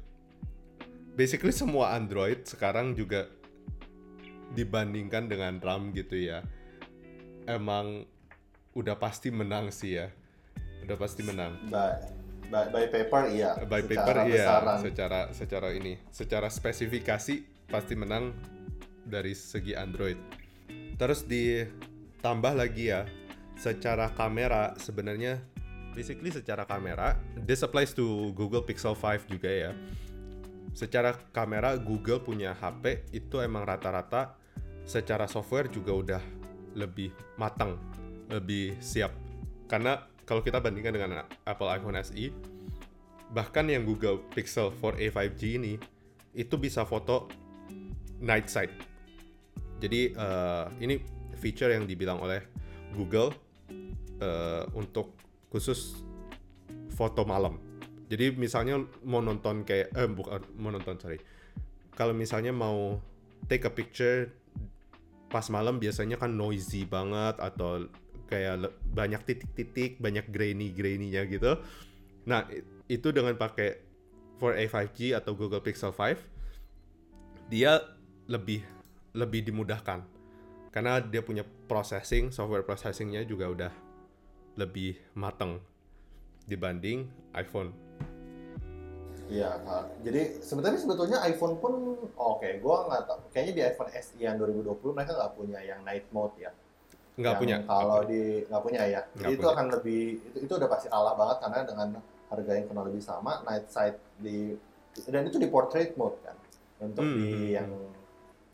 basically 1.14 1.52
semua 1.52 1.94
Android 1.94 2.44
sekarang 2.48 2.96
juga 2.96 3.28
dibandingkan 4.52 5.28
dengan 5.28 5.60
RAM 5.60 5.92
gitu 5.96 6.16
ya 6.18 6.44
emang 7.48 8.04
udah 8.72 8.96
pasti 8.96 9.28
menang 9.28 9.68
sih 9.72 10.00
ya 10.00 10.08
udah 10.82 10.96
pasti 10.98 11.22
menang 11.22 11.56
By, 12.52 12.68
by, 12.68 12.68
by 12.68 12.84
paper 12.90 13.22
iya. 13.32 13.50
by 13.64 13.80
Secara 13.80 13.88
paper 13.88 14.16
iya 14.28 14.44
besaran. 14.44 14.78
secara 14.82 15.20
secara 15.32 15.68
ini 15.72 15.92
secara 16.12 16.48
spesifikasi 16.52 17.34
pasti 17.72 17.94
menang 17.96 18.36
dari 19.06 19.34
segi 19.34 19.74
Android. 19.74 20.18
Terus 20.96 21.26
ditambah 21.26 22.54
lagi 22.54 22.94
ya, 22.94 23.08
secara 23.58 24.12
kamera 24.14 24.76
sebenarnya 24.78 25.42
basically 25.92 26.32
secara 26.32 26.64
kamera 26.64 27.20
this 27.44 27.60
applies 27.62 27.92
to 27.92 28.32
Google 28.32 28.64
Pixel 28.64 28.96
5 28.96 29.28
juga 29.28 29.48
ya. 29.48 29.72
Secara 30.72 31.12
kamera 31.36 31.76
Google 31.76 32.24
punya 32.24 32.56
HP 32.56 33.12
itu 33.12 33.44
emang 33.44 33.68
rata-rata 33.68 34.40
secara 34.88 35.28
software 35.28 35.68
juga 35.68 35.92
udah 35.92 36.22
lebih 36.72 37.12
matang, 37.36 37.76
lebih 38.32 38.80
siap. 38.80 39.12
Karena 39.68 40.00
kalau 40.24 40.40
kita 40.40 40.64
bandingkan 40.64 40.96
dengan 40.96 41.10
Apple 41.44 41.68
iPhone 41.68 42.00
SE, 42.00 42.32
bahkan 43.32 43.68
yang 43.68 43.84
Google 43.84 44.24
Pixel 44.32 44.72
4a 44.72 45.12
5G 45.12 45.42
ini 45.60 45.74
itu 46.32 46.56
bisa 46.56 46.88
foto 46.88 47.28
night 48.20 48.48
sight. 48.48 48.72
Jadi 49.80 50.16
uh, 50.16 50.72
ini 50.80 51.00
feature 51.36 51.74
yang 51.74 51.84
dibilang 51.84 52.22
oleh 52.22 52.40
Google 52.94 53.34
uh, 54.22 54.64
untuk 54.78 55.21
khusus 55.52 56.00
foto 56.96 57.28
malam. 57.28 57.60
Jadi 58.08 58.32
misalnya 58.32 58.80
mau 59.04 59.20
nonton 59.20 59.68
kayak 59.68 59.92
eh 59.92 60.08
bukan 60.08 60.40
mau 60.56 60.72
nonton 60.72 60.96
sorry. 60.96 61.20
Kalau 61.92 62.16
misalnya 62.16 62.56
mau 62.56 62.96
take 63.46 63.68
a 63.68 63.72
picture 63.72 64.32
pas 65.28 65.44
malam 65.52 65.76
biasanya 65.76 66.16
kan 66.16 66.32
noisy 66.32 66.88
banget 66.88 67.36
atau 67.40 67.88
kayak 68.28 68.72
banyak 68.96 69.20
titik-titik, 69.28 70.00
banyak 70.00 70.24
grainy-grainy-nya 70.32 71.28
gitu. 71.28 71.60
Nah, 72.24 72.48
itu 72.88 73.08
dengan 73.12 73.36
pakai 73.36 73.80
4A 74.40 74.64
5G 74.68 75.16
atau 75.16 75.36
Google 75.36 75.62
Pixel 75.62 75.92
5 75.92 77.52
dia 77.52 77.78
lebih 78.26 78.64
lebih 79.12 79.44
dimudahkan 79.44 80.02
karena 80.72 81.04
dia 81.04 81.20
punya 81.20 81.44
processing 81.68 82.32
software 82.32 82.64
processingnya 82.64 83.28
juga 83.28 83.46
udah 83.52 83.72
lebih 84.56 84.98
mateng 85.16 85.60
dibanding 86.44 87.08
iPhone. 87.32 87.72
Iya, 89.32 89.56
jadi 90.04 90.44
sebenarnya 90.44 90.80
sebetulnya 90.82 91.18
iPhone 91.24 91.56
pun 91.56 91.72
oh, 92.20 92.36
oke, 92.36 92.44
okay, 92.44 92.60
gua 92.60 92.84
nggak 92.84 93.02
tahu. 93.08 93.18
Kayaknya 93.32 93.52
di 93.56 93.62
iPhone 93.64 93.90
SE 93.96 94.16
yang 94.20 94.36
2020 94.36 94.92
mereka 94.92 95.12
nggak 95.16 95.32
punya 95.32 95.58
yang 95.64 95.80
night 95.86 96.04
mode 96.12 96.36
ya. 96.36 96.52
Nggak 97.16 97.40
punya. 97.40 97.56
Kalau 97.64 98.04
di 98.04 98.44
nggak 98.44 98.62
punya 98.62 98.82
ya. 98.84 99.00
Gak 99.00 99.24
jadi 99.24 99.32
punya. 99.32 99.40
itu 99.40 99.46
akan 99.48 99.66
lebih 99.72 100.02
itu, 100.20 100.36
itu 100.44 100.52
udah 100.52 100.68
pasti 100.68 100.86
kalah 100.92 101.14
banget 101.16 101.36
karena 101.48 101.58
dengan 101.64 101.88
harga 102.28 102.52
yang 102.56 102.64
kurang 102.68 102.84
lebih 102.92 103.02
sama 103.04 103.32
night 103.44 103.66
sight 103.72 103.96
di 104.20 104.56
dan 105.08 105.24
itu 105.24 105.40
di 105.40 105.48
portrait 105.48 105.96
mode 105.96 106.16
kan 106.20 106.36
untuk 106.80 107.04
hmm. 107.04 107.16
di 107.16 107.28
hmm, 107.32 107.56
yang 107.56 107.68
hmm. 107.68 107.92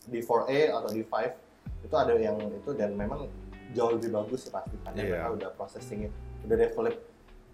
di 0.07 0.19
4A 0.23 0.59
atau 0.79 0.89
di 0.91 1.01
5 1.03 1.83
itu 1.87 1.95
ada 1.95 2.13
yang 2.15 2.37
itu 2.39 2.71
dan 2.75 2.95
memang 2.95 3.27
jauh 3.73 3.93
lebih 3.95 4.09
bagus 4.13 4.49
pasti 4.49 4.75
karena 4.81 4.97
yeah. 4.97 5.09
mereka 5.09 5.29
udah 5.37 5.49
processingnya 5.53 6.09
udah 6.45 6.57
develop 6.57 6.95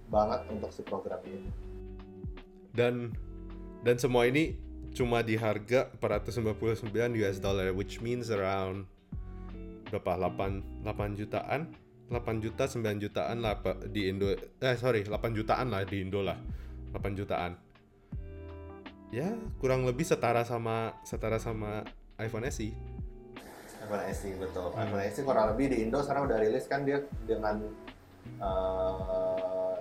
banget 0.08 0.39
untuk 0.54 0.69
si 0.71 0.82
program 0.86 1.19
ini. 1.25 1.49
Dan 2.75 3.12
dan 3.82 3.95
semua 3.97 4.30
ini 4.30 4.56
cuma 4.95 5.19
di 5.19 5.36
harga 5.36 5.91
499 5.99 6.91
US 7.19 7.38
dollar 7.43 7.75
which 7.75 7.99
means 7.99 8.32
around 8.32 8.88
berapa? 9.91 10.32
8 10.32 10.88
8 10.88 11.19
jutaan? 11.19 11.62
8 12.06 12.43
juta 12.43 12.63
9 12.69 13.01
jutaan 13.01 13.41
lah 13.41 13.58
di 13.89 14.08
Indo 14.08 14.30
eh 14.30 14.78
sorry 14.78 15.01
8 15.04 15.12
jutaan 15.34 15.73
lah 15.73 15.84
di 15.84 16.06
Indo 16.06 16.21
lah. 16.23 16.38
8 16.95 17.17
jutaan. 17.17 17.60
Ya 19.12 19.36
kurang 19.60 19.84
lebih 19.84 20.08
setara 20.08 20.47
sama 20.47 20.95
setara 21.04 21.41
sama 21.41 21.84
iPhone 22.19 22.47
SE 22.51 22.94
SE 24.13 24.30
betul 24.39 24.67
hmm. 24.74 24.98
SE 25.13 25.21
kurang 25.21 25.54
lebih 25.54 25.65
di 25.71 25.78
Indo 25.86 26.02
sekarang 26.02 26.26
udah 26.26 26.38
rilis 26.41 26.65
kan 26.65 26.82
dia 26.84 27.04
dengan 27.26 27.62
uh, 28.41 29.76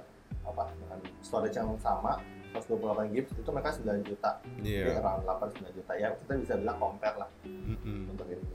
apa 0.45 0.63
dengan 0.77 0.99
storage 1.25 1.57
yang 1.57 1.73
sama 1.81 2.21
128 2.55 3.11
GB 3.11 3.27
itu 3.35 3.51
mereka 3.51 3.71
9 3.75 4.09
juta 4.09 4.31
yeah. 4.63 4.87
jadi 4.87 4.91
around 5.03 5.27
8 5.27 5.65
9 5.65 5.79
juta 5.79 5.93
ya 5.99 6.09
kita 6.23 6.33
bisa 6.39 6.55
bilang 6.61 6.79
compare 6.79 7.17
lah 7.19 7.29
mm 7.43 7.77
-hmm. 7.83 8.13
untuk 8.15 8.27
ini 8.31 8.47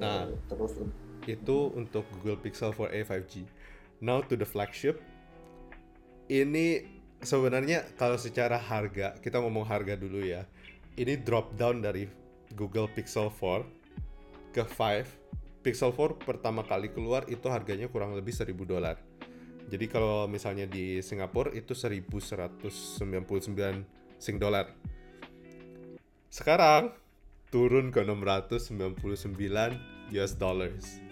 nah 0.00 0.24
terus 0.48 0.72
itu 1.28 1.68
untuk 1.76 2.08
Google 2.16 2.40
Pixel 2.40 2.72
4a 2.72 3.04
5G. 3.04 3.44
Now 4.00 4.24
to 4.24 4.38
the 4.38 4.48
flagship. 4.48 5.02
Ini 6.30 6.86
sebenarnya 7.20 7.84
kalau 7.98 8.16
secara 8.16 8.56
harga, 8.56 9.18
kita 9.20 9.42
ngomong 9.42 9.66
harga 9.68 9.98
dulu 9.98 10.24
ya. 10.24 10.46
Ini 10.96 11.20
drop 11.20 11.58
down 11.58 11.84
dari 11.84 12.08
Google 12.54 12.88
Pixel 12.90 13.30
4 13.30 13.64
ke 14.54 14.64
5. 14.66 15.06
Pixel 15.60 15.92
4 15.92 16.24
pertama 16.24 16.64
kali 16.64 16.88
keluar 16.90 17.28
itu 17.28 17.46
harganya 17.52 17.86
kurang 17.86 18.16
lebih 18.16 18.32
1000 18.32 18.56
dolar. 18.64 18.96
Jadi 19.70 19.86
kalau 19.86 20.26
misalnya 20.26 20.66
di 20.66 20.98
Singapura 21.04 21.54
itu 21.54 21.76
1199 21.76 24.18
sing 24.18 24.40
dolar. 24.40 24.66
Sekarang 26.30 26.94
turun 27.50 27.90
ke 27.90 28.02
699 28.02 30.14
US 30.14 30.32
dollars 30.38 31.10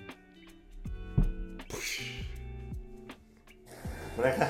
mereka 4.18 4.46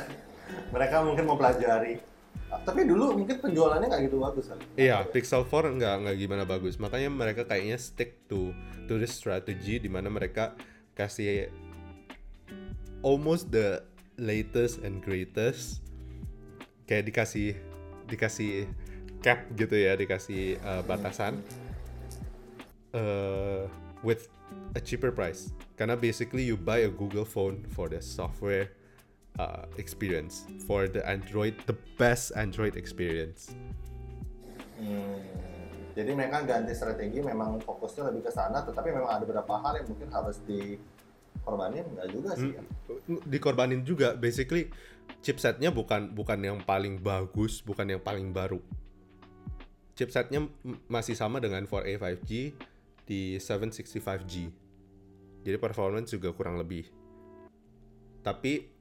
mereka 0.72 0.96
mungkin 1.04 1.24
mau 1.28 1.36
pelajari 1.36 2.00
tapi 2.48 2.88
dulu 2.88 3.12
mungkin 3.12 3.36
penjualannya 3.44 3.86
nggak 3.92 4.02
gitu 4.08 4.16
bagus 4.20 4.48
kan? 4.48 4.58
Iya, 4.76 5.04
Pixel 5.04 5.44
4 5.44 5.76
nggak 5.76 5.94
nggak 6.04 6.16
gimana 6.16 6.44
bagus. 6.48 6.80
Makanya 6.80 7.12
mereka 7.12 7.44
kayaknya 7.44 7.76
stick 7.76 8.24
to 8.28 8.56
to 8.88 8.96
this 8.96 9.12
strategy 9.12 9.76
di 9.76 9.90
mana 9.92 10.08
mereka 10.08 10.56
kasih 10.96 11.52
almost 13.04 13.52
the 13.52 13.84
latest 14.18 14.82
and 14.82 15.04
greatest 15.04 15.84
kayak 16.88 17.12
dikasih 17.12 17.52
dikasih 18.08 18.64
cap 19.20 19.44
gitu 19.52 19.76
ya, 19.76 19.92
dikasih 19.92 20.56
uh, 20.64 20.80
batasan 20.88 21.44
uh, 22.96 23.68
with 24.00 24.32
a 24.72 24.80
cheaper 24.80 25.12
price. 25.12 25.52
Karena 25.76 26.00
basically 26.00 26.48
you 26.48 26.56
buy 26.56 26.88
a 26.88 26.90
Google 26.90 27.28
phone 27.28 27.68
for 27.76 27.92
the 27.92 28.00
software 28.00 28.72
uh, 29.38 29.64
experience 29.78 30.44
for 30.66 30.90
the 30.90 31.00
Android, 31.06 31.54
the 31.70 31.78
best 31.96 32.34
Android 32.34 32.74
experience. 32.74 33.54
Hmm, 34.78 35.22
jadi 35.98 36.14
mereka 36.14 36.46
ganti 36.46 36.74
strategi, 36.74 37.18
memang 37.22 37.58
fokusnya 37.62 38.14
lebih 38.14 38.28
ke 38.28 38.32
sana, 38.34 38.62
tetapi 38.62 38.94
memang 38.94 39.10
ada 39.10 39.24
beberapa 39.26 39.58
hal 39.58 39.82
yang 39.82 39.86
mungkin 39.90 40.10
harus 40.14 40.38
dikorbanin, 40.46 41.86
enggak 41.94 42.08
juga 42.14 42.30
sih. 42.38 42.54
Ya? 42.54 42.62
Hmm, 43.06 43.22
dikorbanin 43.26 43.82
juga, 43.82 44.14
basically 44.14 44.70
chipsetnya 45.24 45.74
bukan 45.74 46.12
bukan 46.14 46.38
yang 46.38 46.58
paling 46.62 47.00
bagus, 47.02 47.64
bukan 47.64 47.98
yang 47.98 48.02
paling 48.02 48.30
baru. 48.30 48.62
Chipsetnya 49.98 50.46
masih 50.86 51.18
sama 51.18 51.42
dengan 51.42 51.66
4A 51.66 51.98
5G 51.98 52.54
di 53.02 53.34
765G. 53.42 54.46
Jadi 55.42 55.56
performance 55.58 56.14
juga 56.14 56.30
kurang 56.30 56.54
lebih. 56.54 56.86
Tapi 58.22 58.77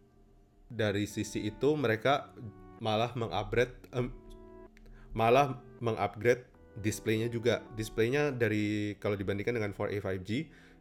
dari 0.68 1.08
sisi 1.08 1.48
itu 1.48 1.74
mereka 1.80 2.32
malah 2.84 3.12
mengupgrade 3.18 3.74
um, 3.96 4.12
malah 5.16 5.58
mengupgrade 5.80 6.46
displaynya 6.78 7.32
juga. 7.32 7.64
Displaynya 7.74 8.30
dari 8.30 8.94
kalau 9.02 9.18
dibandingkan 9.18 9.58
dengan 9.58 9.72
4A 9.74 10.04
5G 10.04 10.30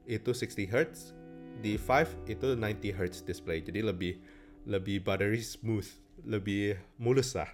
itu 0.07 0.31
60 0.31 0.71
Hz 0.71 1.17
di 1.65 1.81
5 1.81 2.29
itu 2.31 2.47
90 2.55 2.99
Hz 2.99 3.25
display. 3.25 3.65
Jadi 3.65 3.81
lebih 3.81 4.19
lebih 4.67 5.01
buttery 5.07 5.41
smooth 5.41 5.87
lebih 6.27 6.81
mulus 6.99 7.37
lah 7.37 7.49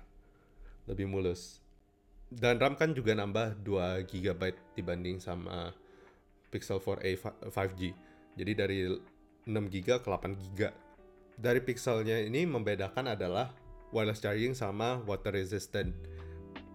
lebih 0.88 1.06
mulus. 1.06 1.60
Dan 2.32 2.56
RAM 2.56 2.80
kan 2.80 2.96
juga 2.96 3.12
nambah 3.12 3.60
2 3.60 4.08
GB 4.08 4.56
dibanding 4.72 5.20
sama 5.20 5.76
Pixel 6.52 6.80
4a 6.80 7.12
5G 7.48 7.92
jadi 8.36 8.52
dari 8.52 8.78
6 9.48 9.48
GB 9.48 9.88
ke 10.00 10.08
8 10.08 10.36
GB 10.36 10.60
dari 11.38 11.60
pixelnya 11.60 12.20
ini 12.22 12.44
membedakan 12.44 13.12
adalah 13.12 13.52
wireless 13.92 14.20
charging 14.20 14.56
sama 14.56 15.00
water 15.04 15.32
resistant. 15.32 15.92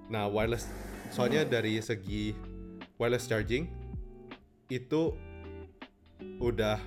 Nah, 0.07 0.29
wireless 0.29 0.69
soalnya 1.11 1.43
dari 1.47 1.79
segi 1.81 2.35
wireless 3.01 3.25
charging 3.25 3.67
itu 4.67 5.15
udah 6.41 6.77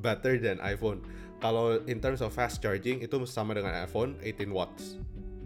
better 0.00 0.38
than 0.40 0.60
iPhone. 0.62 1.02
Kalau 1.40 1.84
in 1.84 2.00
terms 2.00 2.24
of 2.24 2.32
fast 2.32 2.64
charging 2.64 3.04
itu 3.04 3.16
sama 3.28 3.52
dengan 3.52 3.76
iPhone 3.76 4.16
18 4.24 4.48
watts 4.48 4.96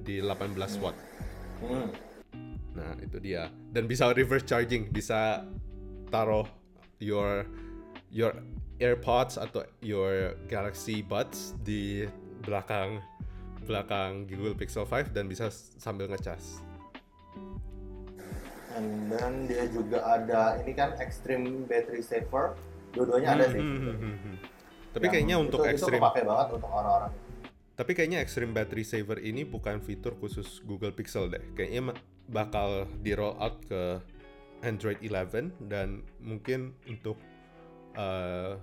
di 0.06 0.22
18 0.22 0.54
watt. 0.78 0.96
Nah, 2.74 2.94
itu 3.02 3.18
dia. 3.18 3.50
Dan 3.74 3.90
bisa 3.90 4.08
reverse 4.14 4.46
charging, 4.46 4.88
bisa 4.88 5.44
taruh 6.08 6.46
your 7.02 7.46
your 8.10 8.34
AirPods 8.80 9.36
atau 9.36 9.62
your 9.80 10.34
Galaxy 10.48 11.04
Buds 11.04 11.54
di 11.62 12.08
belakang 12.42 12.98
belakang 13.62 14.24
Google 14.26 14.56
Pixel 14.56 14.88
5 14.88 15.12
dan 15.12 15.28
bisa 15.28 15.52
sambil 15.52 16.08
ngecas. 16.08 16.64
And 18.72 19.10
then 19.12 19.44
dia 19.44 19.66
juga 19.68 20.00
ada 20.00 20.56
ini 20.62 20.72
kan 20.72 20.96
extreme 20.98 21.68
battery 21.68 22.00
saver. 22.00 22.56
Dua-duanya 22.90 23.36
ada 23.36 23.46
Hmm, 23.46 23.54
sih. 23.54 23.62
hmm, 23.62 23.78
hmm, 23.78 23.96
hmm, 23.98 24.16
hmm. 24.18 24.36
Tapi 24.90 25.04
Yang 25.06 25.12
kayaknya 25.14 25.36
untuk 25.38 25.60
itu, 25.62 25.70
extreme 25.70 26.02
itu 26.02 26.22
banget 26.26 26.48
untuk 26.50 26.70
orang-orang. 26.70 27.12
Tapi 27.70 27.96
kayaknya 27.96 28.20
Extreme 28.20 28.52
Battery 28.52 28.84
Saver 28.84 29.16
ini 29.24 29.40
bukan 29.40 29.80
fitur 29.80 30.12
khusus 30.12 30.60
Google 30.60 30.92
Pixel 30.92 31.32
deh. 31.32 31.40
Kayaknya 31.56 31.96
bakal 32.28 32.84
di 33.00 33.16
roll 33.16 33.32
out 33.40 33.56
ke 33.64 33.96
Android 34.60 35.00
11 35.00 35.56
dan 35.64 36.04
mungkin 36.20 36.76
untuk 36.84 37.16
uh, 37.96 38.58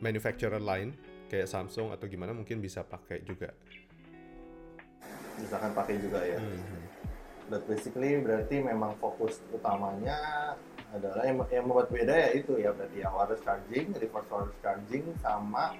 manufacturer 0.00 0.62
lain 0.62 0.94
kayak 1.28 1.50
Samsung 1.50 1.90
atau 1.90 2.06
gimana 2.06 2.30
mungkin 2.30 2.62
bisa 2.62 2.86
pakai 2.86 3.22
juga. 3.26 3.50
Misalkan 5.38 5.74
pakai 5.74 5.98
juga 5.98 6.22
ya. 6.22 6.38
Hmm. 6.38 6.82
But 7.50 7.68
basically 7.68 8.22
berarti 8.22 8.64
memang 8.64 8.96
fokus 9.02 9.42
utamanya 9.52 10.16
adalah 10.94 11.26
yang, 11.26 11.42
yang 11.50 11.66
membuat 11.66 11.90
beda 11.90 12.14
ya 12.14 12.30
itu 12.38 12.54
ya 12.56 12.70
berarti 12.70 13.02
ya 13.02 13.10
wireless 13.10 13.42
charging, 13.42 13.90
reverse 13.98 14.30
wireless 14.30 14.58
charging 14.62 15.04
sama 15.18 15.74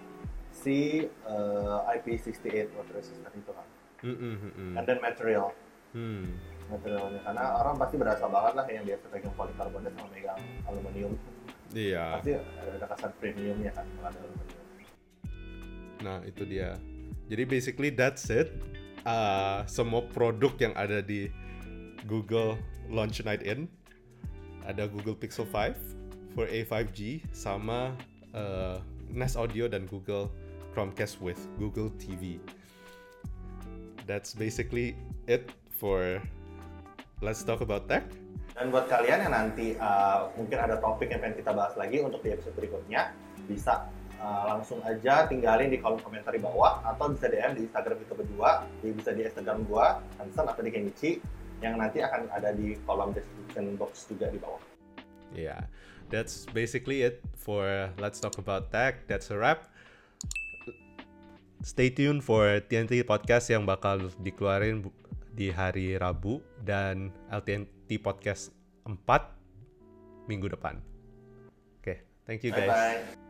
si 0.50 1.06
eh, 1.06 1.78
IP68 1.98 2.74
water 2.74 2.94
resistor 2.98 3.32
itu 3.32 3.52
kan. 3.54 3.68
Hmm, 4.04 4.36
hmm. 4.36 4.72
And 4.76 4.84
then 4.84 4.98
material, 5.00 5.54
Hmm. 5.94 6.34
materialnya 6.66 7.22
karena 7.22 7.44
orang 7.62 7.78
pasti 7.78 7.94
berasa 7.94 8.26
banget 8.26 8.52
lah 8.58 8.66
yang 8.66 8.82
biasa 8.82 9.04
pegang 9.14 9.34
polikarbonat 9.38 9.92
sama 9.94 10.08
pegang 10.10 10.40
aluminium. 10.66 11.14
Iya. 11.74 12.22
Pasti 12.22 12.32
ada, 12.38 12.86
kesan 12.88 13.10
premiumnya 13.18 13.70
kan 13.74 13.86
ada. 14.06 14.20
Nah, 16.00 16.18
itu 16.22 16.42
dia. 16.46 16.78
Jadi 17.28 17.42
basically 17.44 17.90
that's 17.90 18.30
it. 18.30 18.54
Uh, 19.04 19.60
semua 19.68 20.06
produk 20.08 20.56
yang 20.56 20.72
ada 20.78 21.04
di 21.04 21.28
Google 22.08 22.56
Launch 22.88 23.20
Night 23.20 23.44
In 23.44 23.68
ada 24.64 24.88
Google 24.88 25.16
Pixel 25.16 25.44
5 25.44 25.76
for 26.32 26.48
A5G 26.48 27.20
sama 27.36 27.92
uh, 28.32 28.80
Nest 29.12 29.36
Audio 29.36 29.68
dan 29.68 29.84
Google 29.86 30.32
Chromecast 30.72 31.20
with 31.20 31.38
Google 31.60 31.92
TV. 32.00 32.40
That's 34.08 34.34
basically 34.34 34.96
it 35.28 35.52
for 35.68 36.20
Let's 37.22 37.44
Talk 37.44 37.60
About 37.60 37.88
Tech. 37.88 38.04
Dan 38.54 38.70
buat 38.70 38.86
kalian 38.86 39.26
yang 39.26 39.34
nanti 39.34 39.74
uh, 39.82 40.30
mungkin 40.38 40.58
ada 40.62 40.78
topik 40.78 41.10
yang 41.10 41.18
pengen 41.18 41.42
kita 41.42 41.50
bahas 41.50 41.74
lagi 41.74 41.98
untuk 41.98 42.22
di 42.22 42.30
episode 42.30 42.54
berikutnya, 42.54 43.10
bisa 43.50 43.90
uh, 44.22 44.54
langsung 44.54 44.78
aja 44.86 45.26
tinggalin 45.26 45.74
di 45.74 45.82
kolom 45.82 45.98
komentar 45.98 46.30
di 46.30 46.38
bawah 46.38 46.78
atau 46.86 47.10
bisa 47.10 47.26
DM 47.26 47.58
di 47.58 47.66
Instagram 47.66 47.98
kita 48.06 48.14
berdua, 48.14 48.62
di- 48.78 48.94
bisa 48.94 49.10
di 49.10 49.26
Instagram 49.26 49.66
gua, 49.66 49.98
Hansen 50.22 50.46
atau 50.46 50.62
di 50.62 50.70
Kenichi 50.70 51.18
yang 51.66 51.82
nanti 51.82 51.98
akan 51.98 52.30
ada 52.30 52.54
di 52.54 52.78
kolom 52.86 53.10
description 53.10 53.74
box 53.74 54.06
juga 54.06 54.30
di 54.30 54.38
bawah. 54.38 54.62
Yeah, 55.34 55.66
that's 56.14 56.46
basically 56.54 57.02
it 57.02 57.26
for 57.34 57.90
Let's 57.98 58.22
Talk 58.22 58.38
About 58.38 58.70
Tech. 58.70 59.10
That's 59.10 59.34
a 59.34 59.36
wrap. 59.36 59.66
Stay 61.66 61.90
tuned 61.90 62.22
for 62.22 62.60
TNT 62.70 63.02
Podcast 63.02 63.50
yang 63.50 63.66
bakal 63.66 64.12
dikeluarin 64.22 64.84
di 65.34 65.50
hari 65.50 65.98
Rabu 65.98 66.38
dan 66.62 67.10
LTNT 67.28 67.98
Podcast 67.98 68.54
4 68.86 68.96
minggu 70.30 70.46
depan. 70.48 70.78
Oke, 71.82 72.06
thank 72.24 72.46
you 72.46 72.54
guys. 72.54 72.70
Bye 72.70 73.02
bye. 73.02 73.23